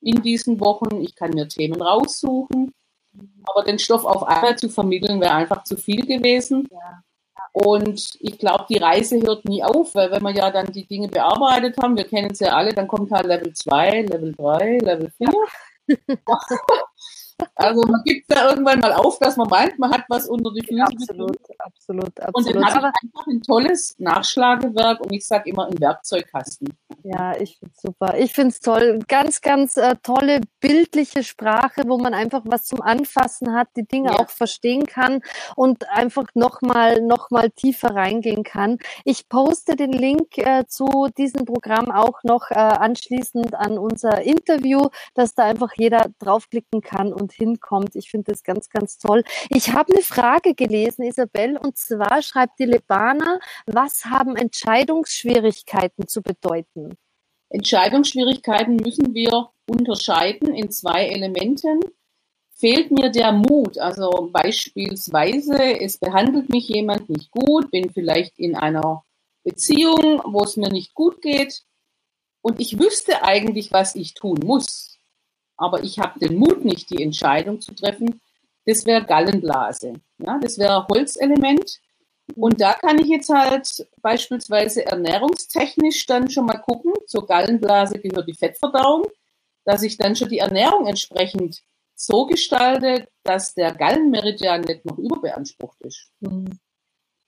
in 0.00 0.22
diesen 0.22 0.58
Wochen. 0.60 1.00
Ich 1.00 1.14
kann 1.14 1.30
mir 1.30 1.46
Themen 1.46 1.80
raussuchen. 1.80 2.72
Aber 3.46 3.64
den 3.64 3.78
Stoff 3.78 4.04
auf 4.04 4.22
einmal 4.24 4.56
zu 4.56 4.68
vermitteln, 4.68 5.20
wäre 5.20 5.34
einfach 5.34 5.64
zu 5.64 5.76
viel 5.76 6.06
gewesen. 6.06 6.68
Ja. 6.70 7.02
Und 7.52 8.16
ich 8.20 8.38
glaube, 8.38 8.66
die 8.68 8.78
Reise 8.78 9.20
hört 9.20 9.44
nie 9.44 9.64
auf, 9.64 9.94
weil 9.94 10.10
wenn 10.10 10.22
wir 10.22 10.34
ja 10.34 10.50
dann 10.50 10.70
die 10.72 10.86
Dinge 10.86 11.08
bearbeitet 11.08 11.76
haben, 11.82 11.96
wir 11.96 12.04
kennen 12.04 12.30
es 12.30 12.40
ja 12.40 12.54
alle, 12.54 12.72
dann 12.72 12.86
kommt 12.86 13.10
halt 13.10 13.26
Level 13.26 13.52
2, 13.52 14.02
Level 14.02 14.34
3, 14.34 14.78
Level 14.78 15.10
4. 15.16 15.28
Also 17.54 17.82
man 17.82 18.02
gibt 18.04 18.30
da 18.32 18.50
irgendwann 18.50 18.80
mal 18.80 18.92
auf, 18.92 19.18
dass 19.18 19.36
man 19.36 19.48
meint, 19.48 19.78
man 19.78 19.90
hat 19.90 20.04
was 20.08 20.28
unter 20.28 20.50
die 20.52 20.64
Füße. 20.66 20.82
Absolut, 20.82 21.36
absolut, 21.58 22.20
absolut. 22.20 22.34
Und 22.34 22.54
dann 22.54 22.74
habe 22.74 22.92
ich 22.94 23.02
einfach 23.04 23.26
ein 23.26 23.42
tolles 23.42 23.94
Nachschlagewerk 23.98 25.00
und 25.00 25.12
ich 25.12 25.26
sage 25.26 25.50
immer 25.50 25.66
ein 25.66 25.80
Werkzeugkasten. 25.80 26.68
Ja, 27.02 27.36
ich 27.36 27.58
finde 27.58 27.74
es 27.74 27.82
super. 27.82 28.18
Ich 28.18 28.32
finde 28.32 28.48
es 28.50 28.60
toll. 28.60 29.00
Ganz, 29.08 29.40
ganz 29.40 29.76
äh, 29.76 29.96
tolle 30.02 30.40
bildliche 30.60 31.22
Sprache, 31.22 31.82
wo 31.86 31.98
man 31.98 32.14
einfach 32.14 32.42
was 32.44 32.64
zum 32.64 32.80
Anfassen 32.80 33.54
hat, 33.54 33.68
die 33.76 33.86
Dinge 33.86 34.10
ja. 34.10 34.18
auch 34.18 34.30
verstehen 34.30 34.86
kann 34.86 35.20
und 35.56 35.88
einfach 35.90 36.26
nochmal 36.34 37.00
noch 37.00 37.30
mal 37.30 37.50
tiefer 37.50 37.94
reingehen 37.94 38.44
kann. 38.44 38.78
Ich 39.04 39.28
poste 39.28 39.76
den 39.76 39.92
Link 39.92 40.38
äh, 40.38 40.64
zu 40.66 41.08
diesem 41.16 41.44
Programm 41.44 41.90
auch 41.90 42.22
noch 42.24 42.50
äh, 42.50 42.54
anschließend 42.54 43.54
an 43.54 43.78
unser 43.78 44.22
Interview, 44.22 44.88
dass 45.14 45.34
da 45.34 45.44
einfach 45.44 45.72
jeder 45.76 46.06
draufklicken 46.18 46.80
kann 46.82 47.12
und 47.12 47.27
hinkommt. 47.32 47.96
Ich 47.96 48.10
finde 48.10 48.32
das 48.32 48.42
ganz, 48.42 48.68
ganz 48.68 48.98
toll. 48.98 49.22
Ich 49.50 49.72
habe 49.72 49.92
eine 49.92 50.02
Frage 50.02 50.54
gelesen, 50.54 51.04
Isabel, 51.04 51.56
und 51.56 51.76
zwar 51.76 52.22
schreibt 52.22 52.58
die 52.58 52.64
Lebana, 52.64 53.40
was 53.66 54.04
haben 54.04 54.36
Entscheidungsschwierigkeiten 54.36 56.06
zu 56.06 56.22
bedeuten? 56.22 56.96
Entscheidungsschwierigkeiten 57.50 58.76
müssen 58.76 59.14
wir 59.14 59.50
unterscheiden 59.68 60.54
in 60.54 60.70
zwei 60.70 61.06
Elementen. 61.06 61.80
Fehlt 62.54 62.90
mir 62.90 63.10
der 63.10 63.32
Mut, 63.32 63.78
also 63.78 64.30
beispielsweise, 64.32 65.80
es 65.80 65.96
behandelt 65.96 66.48
mich 66.50 66.68
jemand 66.68 67.08
nicht 67.08 67.30
gut, 67.30 67.70
bin 67.70 67.90
vielleicht 67.90 68.38
in 68.38 68.56
einer 68.56 69.04
Beziehung, 69.44 70.20
wo 70.24 70.42
es 70.42 70.56
mir 70.56 70.68
nicht 70.68 70.92
gut 70.94 71.22
geht 71.22 71.62
und 72.40 72.60
ich 72.60 72.78
wüsste 72.78 73.22
eigentlich, 73.22 73.72
was 73.72 73.94
ich 73.94 74.14
tun 74.14 74.40
muss, 74.44 74.97
aber 75.58 75.82
ich 75.82 75.98
habe 75.98 76.18
den 76.18 76.38
Mut 76.38 76.64
nicht, 76.64 76.88
die 76.90 77.02
Entscheidung 77.02 77.60
zu 77.60 77.74
treffen, 77.74 78.20
das 78.64 78.86
wäre 78.86 79.04
Gallenblase. 79.04 79.94
Ja, 80.18 80.38
das 80.38 80.58
wäre 80.58 80.86
Holzelement. 80.88 81.80
Und 82.34 82.60
da 82.60 82.74
kann 82.74 82.98
ich 82.98 83.06
jetzt 83.06 83.30
halt 83.30 83.88
beispielsweise 84.02 84.84
ernährungstechnisch 84.84 86.06
dann 86.06 86.30
schon 86.30 86.46
mal 86.46 86.58
gucken. 86.58 86.92
Zur 87.06 87.26
Gallenblase 87.26 87.98
gehört 87.98 88.28
die 88.28 88.34
Fettverdauung, 88.34 89.06
dass 89.64 89.82
ich 89.82 89.96
dann 89.96 90.14
schon 90.14 90.28
die 90.28 90.38
Ernährung 90.38 90.86
entsprechend 90.86 91.62
so 91.94 92.26
gestalte, 92.26 93.08
dass 93.24 93.54
der 93.54 93.72
Gallenmeridian 93.72 94.60
nicht 94.60 94.84
noch 94.84 94.98
überbeansprucht 94.98 95.80
ist. 95.80 96.10
Mhm. 96.20 96.58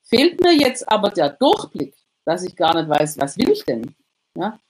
Fehlt 0.03 0.41
mir 0.41 0.55
jetzt 0.55 0.89
aber 0.89 1.11
der 1.11 1.31
Durchblick, 1.31 1.95
dass 2.25 2.45
ich 2.45 2.55
gar 2.55 2.75
nicht 2.75 2.89
weiß, 2.89 3.19
was 3.19 3.39
will 3.39 3.51
ich 3.51 3.65
denn? 3.65 3.95
Ja? 4.37 4.61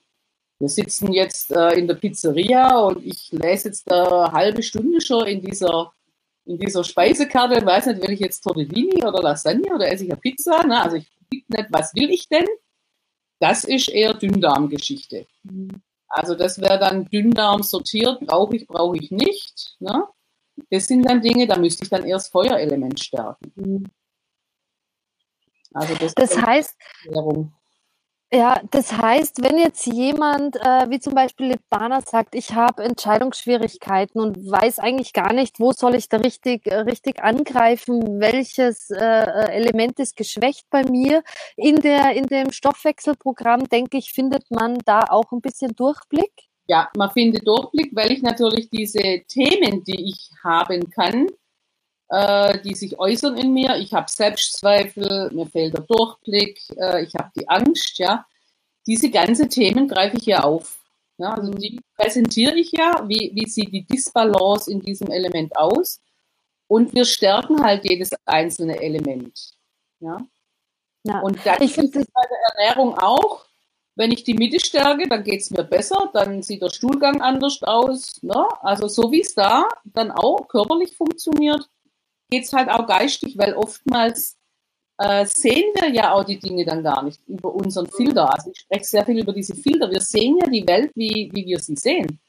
Wir 0.61 0.69
sitzen 0.69 1.11
jetzt 1.11 1.51
äh, 1.51 1.73
in 1.73 1.87
der 1.87 1.95
Pizzeria 1.95 2.77
und 2.81 3.03
ich 3.03 3.31
lese 3.31 3.69
jetzt 3.69 3.91
eine 3.91 4.31
halbe 4.31 4.61
Stunde 4.61 5.01
schon 5.01 5.25
in 5.25 5.41
dieser 5.41 5.91
in 6.45 6.57
dieser 6.57 6.83
Speisekarte 6.83 7.55
und 7.55 7.65
weiß 7.65 7.87
nicht, 7.87 8.01
will 8.01 8.11
ich 8.11 8.19
jetzt 8.19 8.41
Tortellini 8.41 9.03
oder 9.03 9.21
Lasagne 9.21 9.73
oder 9.73 9.91
esse 9.91 10.05
ich 10.05 10.11
eine 10.11 10.19
Pizza? 10.19 10.65
Ne? 10.65 10.81
Also 10.81 10.97
ich 10.97 11.07
weiß 11.31 11.43
nicht, 11.49 11.67
was 11.71 11.95
will 11.95 12.09
ich 12.11 12.27
denn? 12.29 12.45
Das 13.39 13.63
ist 13.63 13.89
eher 13.89 14.13
Dünndarmgeschichte. 14.13 15.25
Mhm. 15.43 15.81
Also 16.07 16.35
das 16.35 16.59
wäre 16.59 16.77
dann 16.77 17.05
Dünndarm 17.05 17.63
sortiert, 17.63 18.19
brauche 18.21 18.55
ich, 18.55 18.67
brauche 18.67 18.97
ich 18.97 19.11
nicht. 19.11 19.77
Ne? 19.79 20.07
Das 20.69 20.87
sind 20.87 21.03
dann 21.03 21.21
Dinge, 21.21 21.47
da 21.47 21.57
müsste 21.57 21.83
ich 21.83 21.89
dann 21.89 22.05
erst 22.05 22.31
Feuerelement 22.31 22.99
stärken. 22.99 23.51
Mhm. 23.55 23.83
Also 25.73 25.95
das, 25.95 26.13
das 26.13 26.37
heißt, 26.39 26.75
Erklärung. 27.05 27.53
Ja, 28.33 28.61
das 28.71 28.93
heißt, 28.93 29.43
wenn 29.43 29.57
jetzt 29.57 29.85
jemand, 29.87 30.55
äh, 30.55 30.89
wie 30.89 31.01
zum 31.01 31.13
Beispiel 31.13 31.47
Libana 31.47 31.99
sagt, 31.99 32.33
ich 32.33 32.53
habe 32.53 32.81
Entscheidungsschwierigkeiten 32.81 34.21
und 34.21 34.49
weiß 34.49 34.79
eigentlich 34.79 35.11
gar 35.11 35.33
nicht, 35.33 35.59
wo 35.59 35.73
soll 35.73 35.95
ich 35.95 36.07
da 36.07 36.15
richtig, 36.15 36.65
äh, 36.65 36.77
richtig 36.77 37.21
angreifen, 37.21 38.21
welches 38.21 38.89
äh, 38.89 38.97
äh, 38.97 39.51
Element 39.51 39.99
ist 39.99 40.15
geschwächt 40.15 40.65
bei 40.69 40.85
mir. 40.85 41.23
In, 41.57 41.81
der, 41.81 42.13
in 42.13 42.27
dem 42.27 42.53
Stoffwechselprogramm, 42.53 43.67
denke 43.67 43.97
ich, 43.97 44.13
findet 44.13 44.49
man 44.49 44.77
da 44.85 45.01
auch 45.09 45.33
ein 45.33 45.41
bisschen 45.41 45.75
Durchblick. 45.75 46.31
Ja, 46.67 46.89
man 46.95 47.11
findet 47.11 47.45
Durchblick, 47.45 47.93
weil 47.93 48.13
ich 48.13 48.21
natürlich 48.21 48.69
diese 48.69 49.23
Themen, 49.27 49.83
die 49.83 50.05
ich 50.05 50.29
haben 50.41 50.89
kann, 50.89 51.27
äh, 52.11 52.59
die 52.59 52.75
sich 52.75 52.99
äußern 52.99 53.37
in 53.37 53.53
mir. 53.53 53.77
Ich 53.77 53.93
habe 53.93 54.11
Selbstzweifel, 54.11 55.31
mir 55.31 55.45
fehlt 55.47 55.73
der 55.73 55.83
Durchblick, 55.83 56.61
äh, 56.77 57.03
ich 57.03 57.15
habe 57.15 57.31
die 57.35 57.47
Angst, 57.47 57.97
ja. 57.97 58.25
Diese 58.85 59.09
ganzen 59.09 59.49
Themen 59.49 59.87
greife 59.87 60.17
ich 60.17 60.25
ja 60.25 60.43
auf. 60.43 60.79
Ja, 61.17 61.33
also 61.35 61.51
die 61.51 61.79
präsentiere 61.95 62.55
ich 62.55 62.71
ja, 62.71 63.03
wie, 63.07 63.31
wie 63.33 63.47
sieht 63.47 63.71
die 63.71 63.85
Disbalance 63.85 64.69
in 64.69 64.81
diesem 64.81 65.07
Element 65.09 65.55
aus. 65.55 66.01
Und 66.67 66.93
wir 66.93 67.05
stärken 67.05 67.63
halt 67.63 67.85
jedes 67.85 68.11
einzelne 68.25 68.81
Element. 68.81 69.53
Ja. 69.99 70.25
ja. 71.03 71.19
Und 71.19 71.37
dann 71.45 71.61
ich 71.61 71.77
ist 71.77 71.95
es 71.95 72.05
bei 72.07 72.21
der 72.23 72.65
Ernährung 72.65 72.97
auch, 72.97 73.45
wenn 73.95 74.11
ich 74.11 74.23
die 74.23 74.33
Mitte 74.33 74.59
stärke, 74.59 75.07
dann 75.07 75.23
geht 75.23 75.41
es 75.41 75.51
mir 75.51 75.63
besser, 75.63 76.09
dann 76.13 76.41
sieht 76.41 76.61
der 76.61 76.69
Stuhlgang 76.71 77.21
anders 77.21 77.61
aus. 77.61 78.21
Ne? 78.23 78.47
Also 78.61 78.87
so 78.87 79.11
wie 79.11 79.21
es 79.21 79.35
da 79.35 79.67
dann 79.83 80.11
auch 80.11 80.47
körperlich 80.47 80.95
funktioniert, 80.95 81.69
geht 82.31 82.45
es 82.45 82.53
halt 82.53 82.69
auch 82.69 82.87
geistig, 82.87 83.37
weil 83.37 83.53
oftmals 83.53 84.37
äh, 84.97 85.25
sehen 85.25 85.73
wir 85.75 85.89
ja 85.89 86.13
auch 86.13 86.23
die 86.23 86.39
Dinge 86.39 86.65
dann 86.65 86.83
gar 86.83 87.03
nicht 87.03 87.19
über 87.27 87.53
unseren 87.53 87.87
Filter. 87.87 88.33
Also 88.33 88.51
ich 88.51 88.61
spreche 88.61 88.85
sehr 88.85 89.05
viel 89.05 89.19
über 89.19 89.33
diese 89.33 89.55
Filter. 89.55 89.91
Wir 89.91 90.01
sehen 90.01 90.37
ja 90.37 90.49
die 90.49 90.67
Welt, 90.67 90.91
wie, 90.95 91.29
wie 91.33 91.45
wir 91.45 91.59
sie 91.59 91.75
sehen. 91.75 92.19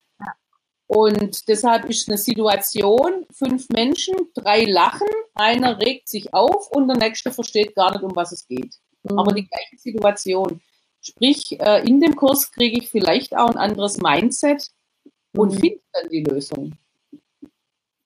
Und 0.87 1.49
deshalb 1.49 1.89
ist 1.89 2.09
eine 2.09 2.19
Situation, 2.19 3.25
fünf 3.31 3.69
Menschen, 3.71 4.15
drei 4.35 4.65
lachen, 4.65 5.09
einer 5.35 5.79
regt 5.79 6.09
sich 6.09 6.35
auf 6.35 6.71
und 6.71 6.89
der 6.89 6.99
nächste 6.99 7.31
versteht 7.31 7.75
gar 7.75 7.93
nicht, 7.93 8.03
um 8.03 8.15
was 8.15 8.33
es 8.33 8.47
geht. 8.47 8.75
Mhm. 9.05 9.19
Aber 9.19 9.33
die 9.33 9.47
gleiche 9.47 9.79
Situation. 9.79 10.61
Sprich, 11.01 11.59
äh, 11.61 11.83
in 11.89 12.01
dem 12.01 12.15
Kurs 12.15 12.53
kriege 12.53 12.79
ich 12.79 12.91
vielleicht 12.91 13.35
auch 13.35 13.49
ein 13.49 13.57
anderes 13.57 13.99
Mindset 13.99 14.71
und 15.35 15.55
mhm. 15.55 15.61
finde 15.61 15.81
dann 15.93 16.09
die 16.11 16.25
Lösung. 16.25 16.73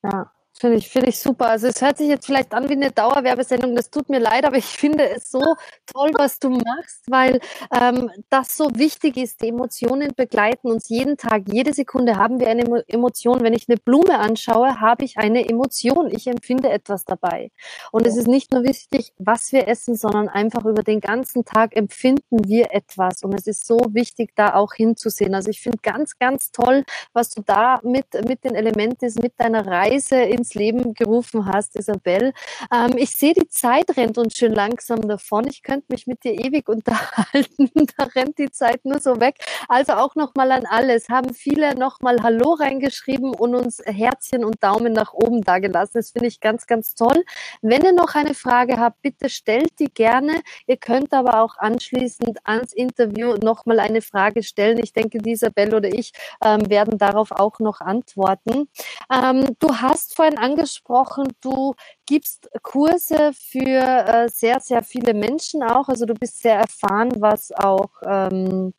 Ja. 0.05 0.31
Finde 0.59 0.79
ich, 0.79 0.89
finde 0.89 1.11
ich 1.11 1.19
super. 1.19 1.49
Also 1.51 1.67
es 1.67 1.83
hört 1.83 1.99
sich 1.99 2.09
jetzt 2.09 2.25
vielleicht 2.25 2.55
an 2.55 2.71
wie 2.71 2.73
eine 2.73 2.91
Dauerwerbesendung, 2.91 3.77
das 3.77 3.91
tut 3.91 4.09
mir 4.09 4.21
leid, 4.21 4.47
aber 4.47 4.57
ich 4.57 4.65
finde 4.65 5.11
es 5.11 5.31
so 5.31 5.43
toll, 5.85 6.11
was 6.15 6.39
du 6.39 6.49
machst, 6.49 7.03
weil 7.09 7.41
ähm, 7.79 8.11
das 8.31 8.57
so 8.57 8.71
wichtig 8.75 9.19
ist. 9.19 9.43
Die 9.43 9.49
Emotionen 9.49 10.13
begleiten 10.17 10.71
uns 10.71 10.89
jeden 10.89 11.19
Tag, 11.19 11.43
jede 11.53 11.75
Sekunde 11.75 12.17
haben 12.17 12.41
wir 12.41 12.49
eine 12.49 12.85
Emotion. 12.89 13.43
Wenn 13.43 13.53
ich 13.53 13.69
eine 13.69 13.77
Blume 13.77 14.19
anschaue, 14.19 14.81
habe 14.81 15.05
ich 15.05 15.19
eine 15.19 15.47
Emotion. 15.47 16.11
Ich 16.11 16.27
empfinde 16.27 16.71
etwas 16.71 17.05
dabei. 17.05 17.51
Und 17.93 18.07
es 18.07 18.17
ist 18.17 18.27
nicht 18.27 18.53
nur 18.53 18.65
wichtig, 18.65 19.13
was 19.19 19.53
wir 19.53 19.69
essen, 19.69 19.95
sondern 19.95 20.31
einfach 20.31 20.65
über 20.65 20.83
den 20.83 21.01
ganzen 21.01 21.45
Tag 21.45 21.77
empfinden 21.77 22.47
wir 22.47 22.73
etwas. 22.73 23.23
Und 23.23 23.35
es 23.35 23.47
ist 23.47 23.67
so 23.67 23.79
wichtig, 23.91 24.31
da 24.35 24.55
auch 24.55 24.73
hinzusehen. 24.73 25.35
Also 25.35 25.51
ich 25.51 25.61
finde 25.61 25.79
ganz, 25.83 26.19
ganz 26.19 26.51
toll, 26.51 26.85
was 27.13 27.31
du 27.31 27.43
da 27.43 27.79
mit, 27.83 28.07
mit 28.27 28.43
den 28.45 28.55
Elementen, 28.55 29.13
mit 29.21 29.39
deiner 29.39 29.67
Reise 29.67 30.17
ins 30.17 30.46
ins 30.47 30.55
Leben 30.55 30.95
gerufen 30.95 31.47
hast, 31.47 31.77
Isabel. 31.77 32.33
Ähm, 32.73 32.97
ich 32.97 33.11
sehe, 33.11 33.35
die 33.35 33.49
Zeit 33.49 33.97
rennt 33.97 34.17
uns 34.19 34.37
schön 34.37 34.53
langsam 34.53 35.07
davon. 35.09 35.47
Ich 35.49 35.63
könnte 35.63 35.87
mich 35.89 36.07
mit 36.07 36.23
dir 36.25 36.33
ewig 36.33 36.69
unterhalten. 36.69 37.71
da 37.97 38.05
rennt 38.15 38.39
die 38.39 38.51
Zeit 38.51 38.85
nur 38.85 39.01
so 39.01 39.21
weg. 39.21 39.37
Also 39.69 39.95
auch 39.95 40.15
nochmal 40.15 40.53
an 40.53 40.65
alles. 40.67 41.09
Haben 41.09 41.35
viele 41.35 41.75
nochmal 41.75 42.23
Hallo 42.23 42.53
reingeschrieben 42.55 43.35
und 43.35 43.55
uns 43.55 43.83
Herzchen 43.85 44.45
und 44.45 44.63
Daumen 44.63 44.93
nach 44.93 45.13
oben 45.13 45.43
dagelassen. 45.43 45.93
Das 45.95 46.11
finde 46.13 46.29
ich 46.29 46.41
ganz, 46.41 46.67
ganz 46.67 46.95
toll. 46.95 47.25
Wenn 47.63 47.83
ihr 47.83 47.93
noch 47.93 48.15
eine 48.15 48.35
Frage 48.35 48.79
habt, 48.79 49.03
bitte 49.03 49.29
stellt 49.29 49.79
die 49.81 49.93
gerne. 49.93 50.43
Ihr 50.67 50.77
könnt 50.77 51.13
aber 51.13 51.43
auch 51.43 51.59
anschließend 51.59 52.39
ans 52.45 52.73
Interview 52.73 53.35
nochmal 53.43 53.81
eine 53.81 54.01
Frage 54.03 54.43
stellen. 54.43 54.79
Ich 54.79 54.93
denke, 54.93 55.19
die 55.19 55.33
Isabel 55.33 55.75
oder 55.75 55.89
ich 55.93 56.13
ähm, 56.45 56.69
werden 56.71 56.99
darauf 56.99 57.33
auch 57.33 57.59
noch 57.59 57.81
antworten. 57.81 58.69
Ähm, 59.13 59.57
du 59.59 59.75
hast 59.77 60.15
vorhin 60.15 60.36
angesprochen, 60.39 61.29
du 61.41 61.75
gibst 62.07 62.49
Kurse 62.63 63.33
für 63.35 63.69
äh, 63.71 64.29
sehr, 64.29 64.61
sehr 64.61 64.83
viele 64.83 65.15
Menschen 65.15 65.63
auch. 65.63 65.89
Also 65.89 66.07
du 66.07 66.15
bist 66.15 66.41
sehr 66.43 66.57
erfahren, 66.59 67.13
was 67.21 67.53
auch 67.53 67.91
ähm, 68.07 68.73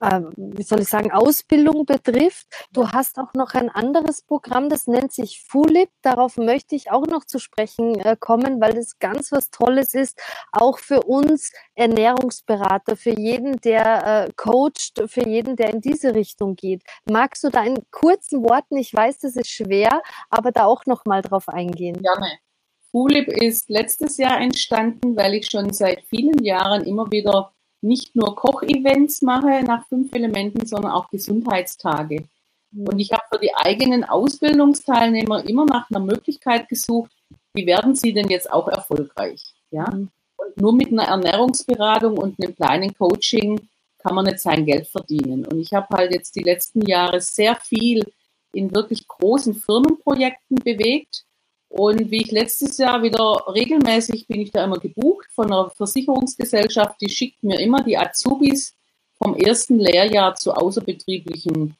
äh, 0.00 0.20
wie 0.36 0.62
soll 0.62 0.80
ich 0.80 0.88
sagen, 0.88 1.12
Ausbildung 1.12 1.86
betrifft. 1.86 2.46
Du 2.72 2.90
hast 2.90 3.18
auch 3.18 3.32
noch 3.34 3.54
ein 3.54 3.68
anderes 3.68 4.22
Programm, 4.22 4.68
das 4.68 4.86
nennt 4.86 5.12
sich 5.12 5.42
FULIP. 5.48 5.90
Darauf 6.02 6.36
möchte 6.36 6.74
ich 6.74 6.90
auch 6.90 7.06
noch 7.06 7.24
zu 7.24 7.38
sprechen 7.38 7.98
äh, 8.00 8.16
kommen, 8.18 8.60
weil 8.60 8.74
das 8.74 8.98
ganz 8.98 9.32
was 9.32 9.50
Tolles 9.50 9.94
ist, 9.94 10.20
auch 10.52 10.78
für 10.78 11.02
uns 11.02 11.52
Ernährungsberater, 11.74 12.96
für 12.96 13.18
jeden, 13.18 13.60
der 13.60 14.26
äh, 14.26 14.32
coacht, 14.36 15.02
für 15.06 15.26
jeden, 15.26 15.56
der 15.56 15.72
in 15.72 15.80
diese 15.80 16.14
Richtung 16.14 16.56
geht. 16.56 16.82
Magst 17.10 17.44
du 17.44 17.50
da 17.50 17.64
in 17.64 17.78
kurzen 17.90 18.42
Worten, 18.42 18.76
ich 18.76 18.92
weiß, 18.92 19.18
das 19.18 19.36
ist 19.36 19.50
schwer, 19.50 20.02
aber 20.30 20.52
da 20.52 20.64
auch 20.64 20.86
noch 20.86 21.04
mal 21.04 21.22
drauf 21.22 21.48
eingehen? 21.48 22.00
Gerne. 22.02 22.38
FULIP 22.94 23.26
ist 23.26 23.68
letztes 23.70 24.18
Jahr 24.18 24.40
entstanden, 24.40 25.16
weil 25.16 25.34
ich 25.34 25.50
schon 25.50 25.72
seit 25.72 26.02
vielen 26.02 26.44
Jahren 26.44 26.84
immer 26.84 27.10
wieder 27.10 27.52
nicht 27.84 28.16
nur 28.16 28.34
Kochevents 28.34 29.22
mache 29.22 29.62
nach 29.62 29.86
fünf 29.88 30.12
Elementen, 30.14 30.66
sondern 30.66 30.92
auch 30.92 31.10
Gesundheitstage. 31.10 32.24
Mhm. 32.70 32.88
Und 32.88 32.98
ich 32.98 33.12
habe 33.12 33.22
für 33.30 33.38
die 33.38 33.54
eigenen 33.54 34.04
Ausbildungsteilnehmer 34.04 35.46
immer 35.46 35.66
nach 35.66 35.90
einer 35.90 36.00
Möglichkeit 36.00 36.68
gesucht, 36.68 37.12
wie 37.52 37.66
werden 37.66 37.94
sie 37.94 38.12
denn 38.12 38.28
jetzt 38.28 38.50
auch 38.50 38.68
erfolgreich? 38.68 39.42
Ja? 39.70 39.88
Mhm. 39.90 40.08
Und 40.36 40.60
nur 40.60 40.74
mit 40.74 40.90
einer 40.90 41.04
Ernährungsberatung 41.04 42.18
und 42.18 42.42
einem 42.42 42.54
kleinen 42.54 42.94
Coaching 42.94 43.60
kann 43.98 44.14
man 44.14 44.24
nicht 44.24 44.40
sein 44.40 44.66
Geld 44.66 44.88
verdienen. 44.88 45.46
Und 45.46 45.60
ich 45.60 45.72
habe 45.72 45.86
halt 45.94 46.12
jetzt 46.12 46.34
die 46.36 46.42
letzten 46.42 46.84
Jahre 46.86 47.20
sehr 47.20 47.54
viel 47.54 48.04
in 48.52 48.74
wirklich 48.74 49.06
großen 49.08 49.54
Firmenprojekten 49.54 50.56
bewegt 50.56 51.24
und 51.76 52.12
wie 52.12 52.22
ich 52.22 52.30
letztes 52.30 52.78
Jahr 52.78 53.02
wieder 53.02 53.46
regelmäßig 53.52 54.28
bin 54.28 54.40
ich 54.40 54.52
da 54.52 54.62
immer 54.62 54.78
gebucht 54.78 55.26
von 55.32 55.46
einer 55.46 55.70
Versicherungsgesellschaft, 55.70 57.00
die 57.00 57.08
schickt 57.08 57.42
mir 57.42 57.58
immer 57.58 57.82
die 57.82 57.98
Azubis 57.98 58.76
vom 59.18 59.34
ersten 59.34 59.80
Lehrjahr 59.80 60.36
zu 60.36 60.52
außerbetrieblichen, 60.52 61.76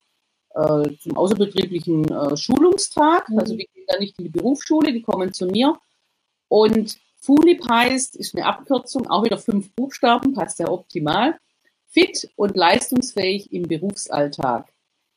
äh, 0.52 0.88
zum 1.00 1.16
außerbetrieblichen 1.16 2.10
äh, 2.10 2.36
Schulungstag. 2.36 3.28
Mhm. 3.28 3.38
Also 3.38 3.54
die 3.54 3.68
gehen 3.72 3.84
da 3.86 3.96
nicht 4.00 4.18
in 4.18 4.24
die 4.24 4.30
Berufsschule, 4.30 4.92
die 4.92 5.02
kommen 5.02 5.32
zu 5.32 5.46
mir. 5.46 5.78
Und 6.48 6.98
FULIP 7.20 7.68
heißt, 7.68 8.16
ist 8.16 8.34
eine 8.34 8.46
Abkürzung, 8.46 9.06
auch 9.06 9.24
wieder 9.24 9.38
fünf 9.38 9.70
Buchstaben, 9.76 10.34
passt 10.34 10.58
ja 10.58 10.68
optimal. 10.68 11.38
Fit 11.86 12.28
und 12.34 12.56
leistungsfähig 12.56 13.52
im 13.52 13.68
Berufsalltag. 13.68 14.66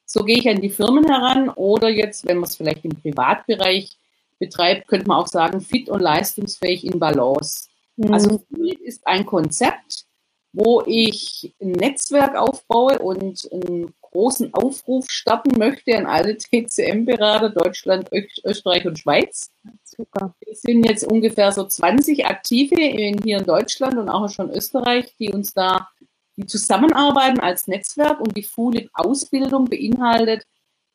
So 0.05 0.23
gehe 0.23 0.37
ich 0.37 0.47
an 0.47 0.61
die 0.61 0.69
Firmen 0.69 1.07
heran 1.07 1.49
oder 1.49 1.89
jetzt, 1.89 2.27
wenn 2.27 2.37
man 2.37 2.47
es 2.47 2.55
vielleicht 2.55 2.85
im 2.85 2.95
Privatbereich 2.95 3.97
betreibt, 4.39 4.87
könnte 4.87 5.07
man 5.07 5.17
auch 5.17 5.27
sagen, 5.27 5.61
fit 5.61 5.89
und 5.89 6.01
leistungsfähig 6.01 6.85
in 6.85 6.99
Balance. 6.99 7.67
Mhm. 7.95 8.13
Also 8.13 8.43
Fluid 8.47 8.79
ist 8.81 9.05
ein 9.07 9.25
Konzept, 9.25 10.05
wo 10.53 10.81
ich 10.85 11.55
ein 11.61 11.71
Netzwerk 11.71 12.35
aufbaue 12.35 12.99
und 12.99 13.47
einen 13.51 13.93
großen 14.01 14.53
Aufruf 14.53 15.09
starten 15.09 15.57
möchte 15.57 15.97
an 15.97 16.05
alle 16.05 16.37
TCM-Berater 16.37 17.49
Deutschland, 17.49 18.09
Österreich 18.43 18.85
und 18.85 18.97
Schweiz. 18.97 19.51
Super. 19.83 20.35
Wir 20.39 20.55
sind 20.55 20.87
jetzt 20.87 21.03
ungefähr 21.03 21.51
so 21.51 21.65
20 21.65 22.25
Aktive 22.25 22.75
hier 22.75 23.37
in 23.37 23.45
Deutschland 23.45 23.97
und 23.97 24.09
auch 24.09 24.29
schon 24.29 24.51
Österreich, 24.51 25.13
die 25.19 25.31
uns 25.31 25.53
da 25.53 25.89
die 26.37 26.45
zusammenarbeiten 26.45 27.39
als 27.39 27.67
Netzwerk 27.67 28.21
und 28.21 28.37
die 28.37 28.43
FULIP-Ausbildung 28.43 29.65
beinhaltet 29.65 30.43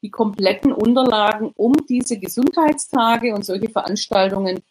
die 0.03 0.11
kompletten 0.11 0.73
Unterlagen, 0.73 1.53
um 1.57 1.75
diese 1.89 2.19
Gesundheitstage 2.19 3.35
und 3.35 3.45
solche 3.45 3.71
Veranstaltungen 3.71 4.63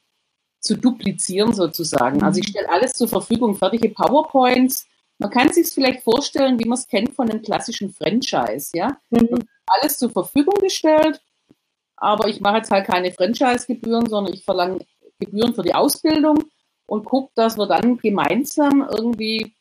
zu 0.59 0.77
duplizieren 0.77 1.53
sozusagen. 1.53 2.21
Also 2.21 2.39
ich 2.39 2.49
stelle 2.49 2.69
alles 2.69 2.93
zur 2.93 3.07
Verfügung, 3.07 3.55
fertige 3.55 3.89
PowerPoints. 3.89 4.87
Man 5.17 5.29
kann 5.29 5.51
sich 5.51 5.67
vielleicht 5.67 6.03
vorstellen, 6.03 6.59
wie 6.59 6.67
man 6.67 6.77
es 6.77 6.87
kennt 6.87 7.13
von 7.13 7.29
einem 7.29 7.41
klassischen 7.41 7.93
Franchise, 7.93 8.71
ja. 8.75 8.97
Mhm. 9.09 9.39
Alles 9.65 9.97
zur 9.97 10.09
Verfügung 10.09 10.55
gestellt, 10.59 11.21
aber 11.95 12.27
ich 12.27 12.41
mache 12.41 12.57
jetzt 12.57 12.71
halt 12.71 12.87
keine 12.87 13.11
Franchise-Gebühren, 13.11 14.07
sondern 14.07 14.33
ich 14.33 14.43
verlange 14.43 14.79
Gebühren 15.19 15.53
für 15.53 15.61
die 15.61 15.75
Ausbildung 15.75 16.43
und 16.87 17.05
gucke, 17.05 17.31
dass 17.35 17.57
wir 17.57 17.67
dann 17.67 17.97
gemeinsam 17.97 18.87
irgendwie 18.91 19.55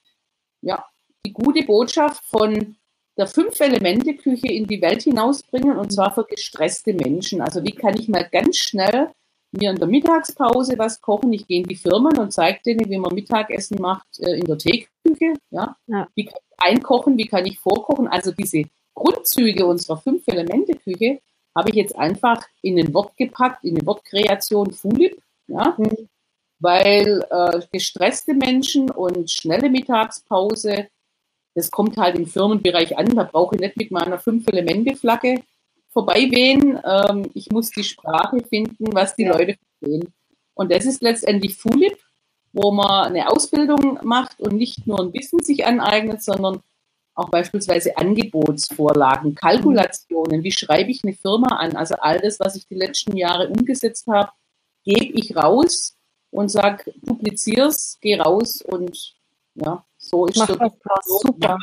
ja, 0.63 0.85
die 1.25 1.33
gute 1.33 1.63
Botschaft 1.63 2.25
von 2.25 2.77
der 3.21 3.27
Fünf-Elemente-Küche 3.27 4.49
in 4.49 4.67
die 4.67 4.81
Welt 4.81 5.03
hinausbringen 5.03 5.77
und 5.77 5.93
zwar 5.93 6.13
für 6.13 6.25
gestresste 6.25 6.95
Menschen. 6.95 7.43
Also 7.43 7.63
wie 7.63 7.73
kann 7.73 7.99
ich 7.99 8.09
mal 8.09 8.27
ganz 8.27 8.57
schnell 8.57 9.11
mir 9.53 9.71
in 9.71 9.77
der 9.77 9.89
Mittagspause 9.89 10.79
was 10.79 11.03
kochen? 11.03 11.33
Ich 11.35 11.47
gehe 11.47 11.61
in 11.61 11.69
die 11.69 11.77
Firmen 11.77 12.17
und 12.19 12.33
zeige 12.33 12.61
denen, 12.65 12.89
wie 12.89 12.99
man 12.99 13.15
Mittagessen 13.15 13.79
macht 13.81 14.19
äh, 14.21 14.39
in 14.39 14.47
der 14.47 14.57
Teeküche. 14.57 15.35
Ja? 15.51 15.77
ja. 15.87 16.09
Wie 16.15 16.25
kann 16.25 16.39
ich 16.39 16.65
einkochen? 16.65 17.19
Wie 17.19 17.27
kann 17.27 17.45
ich 17.45 17.59
vorkochen? 17.59 18.09
Also 18.09 18.33
diese 18.33 18.65
Grundzüge 18.95 19.67
unserer 19.67 19.99
Fünf-Elemente-Küche 19.99 21.21
habe 21.55 21.69
ich 21.69 21.77
jetzt 21.77 21.97
einfach 21.97 22.43
in 22.63 22.79
ein 22.79 22.95
Wort 22.95 23.17
gepackt, 23.19 23.65
in 23.65 23.77
eine 23.77 23.87
Wortkreation 23.87 24.73
Fulip. 24.73 25.21
Ja? 25.47 25.75
Mhm. 25.77 26.09
Weil 26.59 27.23
äh, 27.31 27.61
gestresste 27.71 28.33
Menschen 28.33 28.91
und 28.91 29.31
schnelle 29.31 29.69
Mittagspause 29.69 30.89
das 31.61 31.71
kommt 31.71 31.99
halt 31.99 32.17
im 32.17 32.27
Firmenbereich 32.27 32.97
an. 32.97 33.15
Da 33.15 33.25
brauche 33.25 33.55
ich 33.55 33.61
nicht 33.61 33.77
mit 33.77 33.91
meiner 33.91 34.19
Fünf-Elemente-Flagge 34.19 35.43
vorbeiwehen. 35.91 36.81
Ähm, 36.85 37.31
ich 37.35 37.51
muss 37.51 37.71
die 37.71 37.85
Sprache 37.85 38.39
finden, 38.49 38.95
was 38.95 39.15
die 39.15 39.25
ja. 39.25 39.33
Leute 39.37 39.57
verstehen. 39.57 40.13
Und 40.55 40.73
das 40.73 40.87
ist 40.87 41.03
letztendlich 41.03 41.57
FULIP, 41.57 41.99
wo 42.53 42.71
man 42.71 43.09
eine 43.09 43.31
Ausbildung 43.31 43.99
macht 44.03 44.41
und 44.41 44.55
nicht 44.55 44.87
nur 44.87 45.01
ein 45.01 45.13
Wissen 45.13 45.41
sich 45.41 45.67
aneignet, 45.67 46.23
sondern 46.23 46.61
auch 47.15 47.29
beispielsweise 47.29 47.97
Angebotsvorlagen, 47.99 49.35
Kalkulationen, 49.35 50.43
wie 50.43 50.53
schreibe 50.53 50.91
ich 50.91 51.05
eine 51.05 51.13
Firma 51.13 51.57
an, 51.57 51.77
also 51.77 51.97
all 51.97 52.19
das, 52.19 52.41
was 52.41 52.57
ich 52.57 52.67
die 52.67 52.77
letzten 52.77 53.17
Jahre 53.17 53.49
umgesetzt 53.49 54.07
habe, 54.07 54.31
gebe 54.85 55.13
ich 55.19 55.37
raus 55.37 55.97
und 56.31 56.51
sage, 56.51 56.93
duplizier's, 57.03 57.99
geh 58.01 58.19
raus 58.19 58.63
und 58.63 59.15
ja, 59.55 59.85
so 60.01 60.27
ist 60.27 60.39
Mach 60.39 60.49
so, 60.49 60.57
das 60.57 60.73
so, 61.05 61.19
super. 61.19 61.59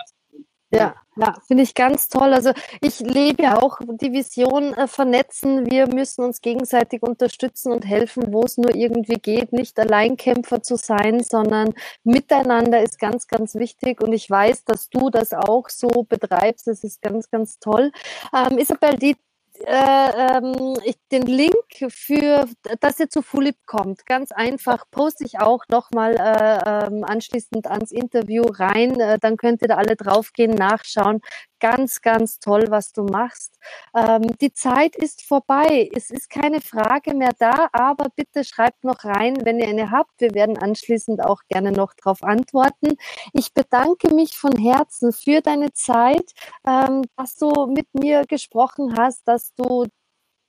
Ja, 0.70 0.96
ja, 1.16 1.34
finde 1.48 1.64
ich 1.64 1.74
ganz 1.74 2.10
toll. 2.10 2.34
Also 2.34 2.52
ich 2.82 3.00
lebe 3.00 3.44
ja 3.44 3.62
auch 3.62 3.80
die 4.02 4.12
Vision 4.12 4.74
äh, 4.74 4.88
vernetzen. 4.88 5.66
Wir 5.72 5.88
müssen 5.88 6.26
uns 6.26 6.42
gegenseitig 6.42 7.04
unterstützen 7.04 7.72
und 7.72 7.86
helfen, 7.86 8.34
wo 8.34 8.44
es 8.44 8.58
nur 8.58 8.76
irgendwie 8.76 9.16
geht. 9.16 9.54
Nicht 9.54 9.80
Alleinkämpfer 9.80 10.62
zu 10.62 10.76
sein, 10.76 11.24
sondern 11.24 11.74
miteinander 12.04 12.82
ist 12.82 13.00
ganz, 13.00 13.28
ganz 13.28 13.56
wichtig. 13.56 14.02
Und 14.02 14.12
ich 14.12 14.30
weiß, 14.30 14.66
dass 14.66 14.90
du 14.90 15.10
das 15.10 15.34
auch 15.34 15.70
so 15.70 15.88
betreibst. 15.88 16.68
Das 16.68 16.84
ist 16.84 17.02
ganz, 17.02 17.32
ganz 17.32 17.60
toll. 17.60 17.92
Ähm, 18.34 18.58
Isabel, 18.58 18.98
die 18.98 19.16
äh, 19.66 20.38
ähm, 20.38 20.76
ich, 20.84 20.98
den 21.12 21.24
Link 21.24 21.56
für, 21.90 22.46
dass 22.80 23.00
ihr 23.00 23.10
zu 23.10 23.22
Fulip 23.22 23.58
kommt, 23.66 24.06
ganz 24.06 24.32
einfach, 24.32 24.86
poste 24.92 25.26
ich 25.26 25.40
auch 25.40 25.64
nochmal 25.70 26.16
äh, 26.16 26.88
ähm, 26.88 27.04
anschließend 27.04 27.68
ans 27.68 27.92
Interview 27.92 28.44
rein. 28.44 29.00
Äh, 29.00 29.20
dann 29.20 29.38
könnt 29.38 29.62
ihr 29.62 29.68
da 29.68 29.76
alle 29.76 29.96
draufgehen, 29.96 30.52
nachschauen 30.52 31.22
ganz, 31.60 32.02
ganz 32.02 32.40
toll, 32.40 32.66
was 32.70 32.94
du 32.94 33.04
machst. 33.04 33.58
Ähm, 33.96 34.24
die 34.42 34.54
Zeit 34.54 34.96
ist 34.96 35.24
vorbei. 35.24 35.90
Es 35.96 36.10
ist 36.10 36.30
keine 36.30 36.62
Frage 36.62 37.16
mehr 37.16 37.34
da, 37.38 37.70
aber 37.72 38.08
bitte 38.16 38.44
schreibt 38.44 38.84
noch 38.84 39.04
rein, 39.04 39.38
wenn 39.44 39.60
ihr 39.60 39.68
eine 39.68 39.92
habt. 39.92 40.20
Wir 40.20 40.34
werden 40.34 40.58
anschließend 40.58 41.24
auch 41.24 41.42
gerne 41.50 41.72
noch 41.72 41.94
darauf 41.94 42.24
antworten. 42.24 42.98
Ich 43.34 43.54
bedanke 43.54 44.14
mich 44.14 44.38
von 44.38 44.56
Herzen 44.56 45.12
für 45.12 45.42
deine 45.42 45.74
Zeit, 45.74 46.32
ähm, 46.68 47.04
dass 47.16 47.36
du 47.36 47.68
mit 47.68 47.94
mir 47.94 48.24
gesprochen 48.28 48.96
hast, 48.98 49.28
dass 49.28 49.47
du 49.56 49.86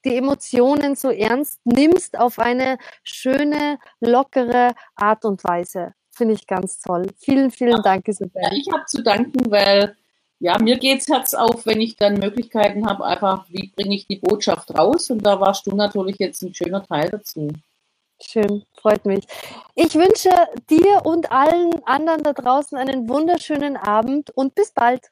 die 0.04 0.16
Emotionen 0.16 0.96
so 0.96 1.11
ernst 1.11 1.61
nimmst 1.64 2.18
auf 2.18 2.38
eine 2.38 2.78
schöne, 3.02 3.78
lockere 4.00 4.72
Art 4.94 5.24
und 5.24 5.42
Weise. 5.44 5.94
Finde 6.11 6.34
ich 6.34 6.46
ganz 6.46 6.80
toll. 6.80 7.06
Vielen, 7.18 7.50
vielen 7.50 7.82
Dank, 7.82 8.08
Isabel. 8.08 8.42
Ja, 8.42 8.52
ich 8.52 8.68
habe 8.72 8.84
zu 8.87 9.02
danken, 9.02 9.50
weil 9.50 9.96
ja, 10.40 10.56
mir 10.58 10.78
geht's 10.78 11.08
Herz 11.08 11.34
auf, 11.34 11.66
wenn 11.66 11.80
ich 11.80 11.96
dann 11.96 12.14
Möglichkeiten 12.14 12.87
habe, 12.87 13.04
einfach, 13.04 13.46
wie 13.48 13.72
bringe 13.74 13.94
ich 13.94 14.06
die 14.06 14.16
Botschaft 14.16 14.76
raus? 14.76 15.11
Und 15.11 15.26
da 15.26 15.40
warst 15.40 15.66
du 15.66 15.74
natürlich 15.74 16.16
jetzt 16.18 16.42
ein 16.42 16.54
schöner 16.54 16.84
Teil 16.84 17.11
dazu. 17.11 17.48
Schön, 18.20 18.64
freut 18.80 19.04
mich. 19.04 19.24
Ich 19.74 19.94
wünsche 19.94 20.30
dir 20.70 21.04
und 21.04 21.30
allen 21.30 21.84
anderen 21.84 22.22
da 22.22 22.32
draußen 22.32 22.76
einen 22.76 23.08
wunderschönen 23.08 23.76
Abend 23.76 24.30
und 24.30 24.54
bis 24.54 24.72
bald. 24.72 25.11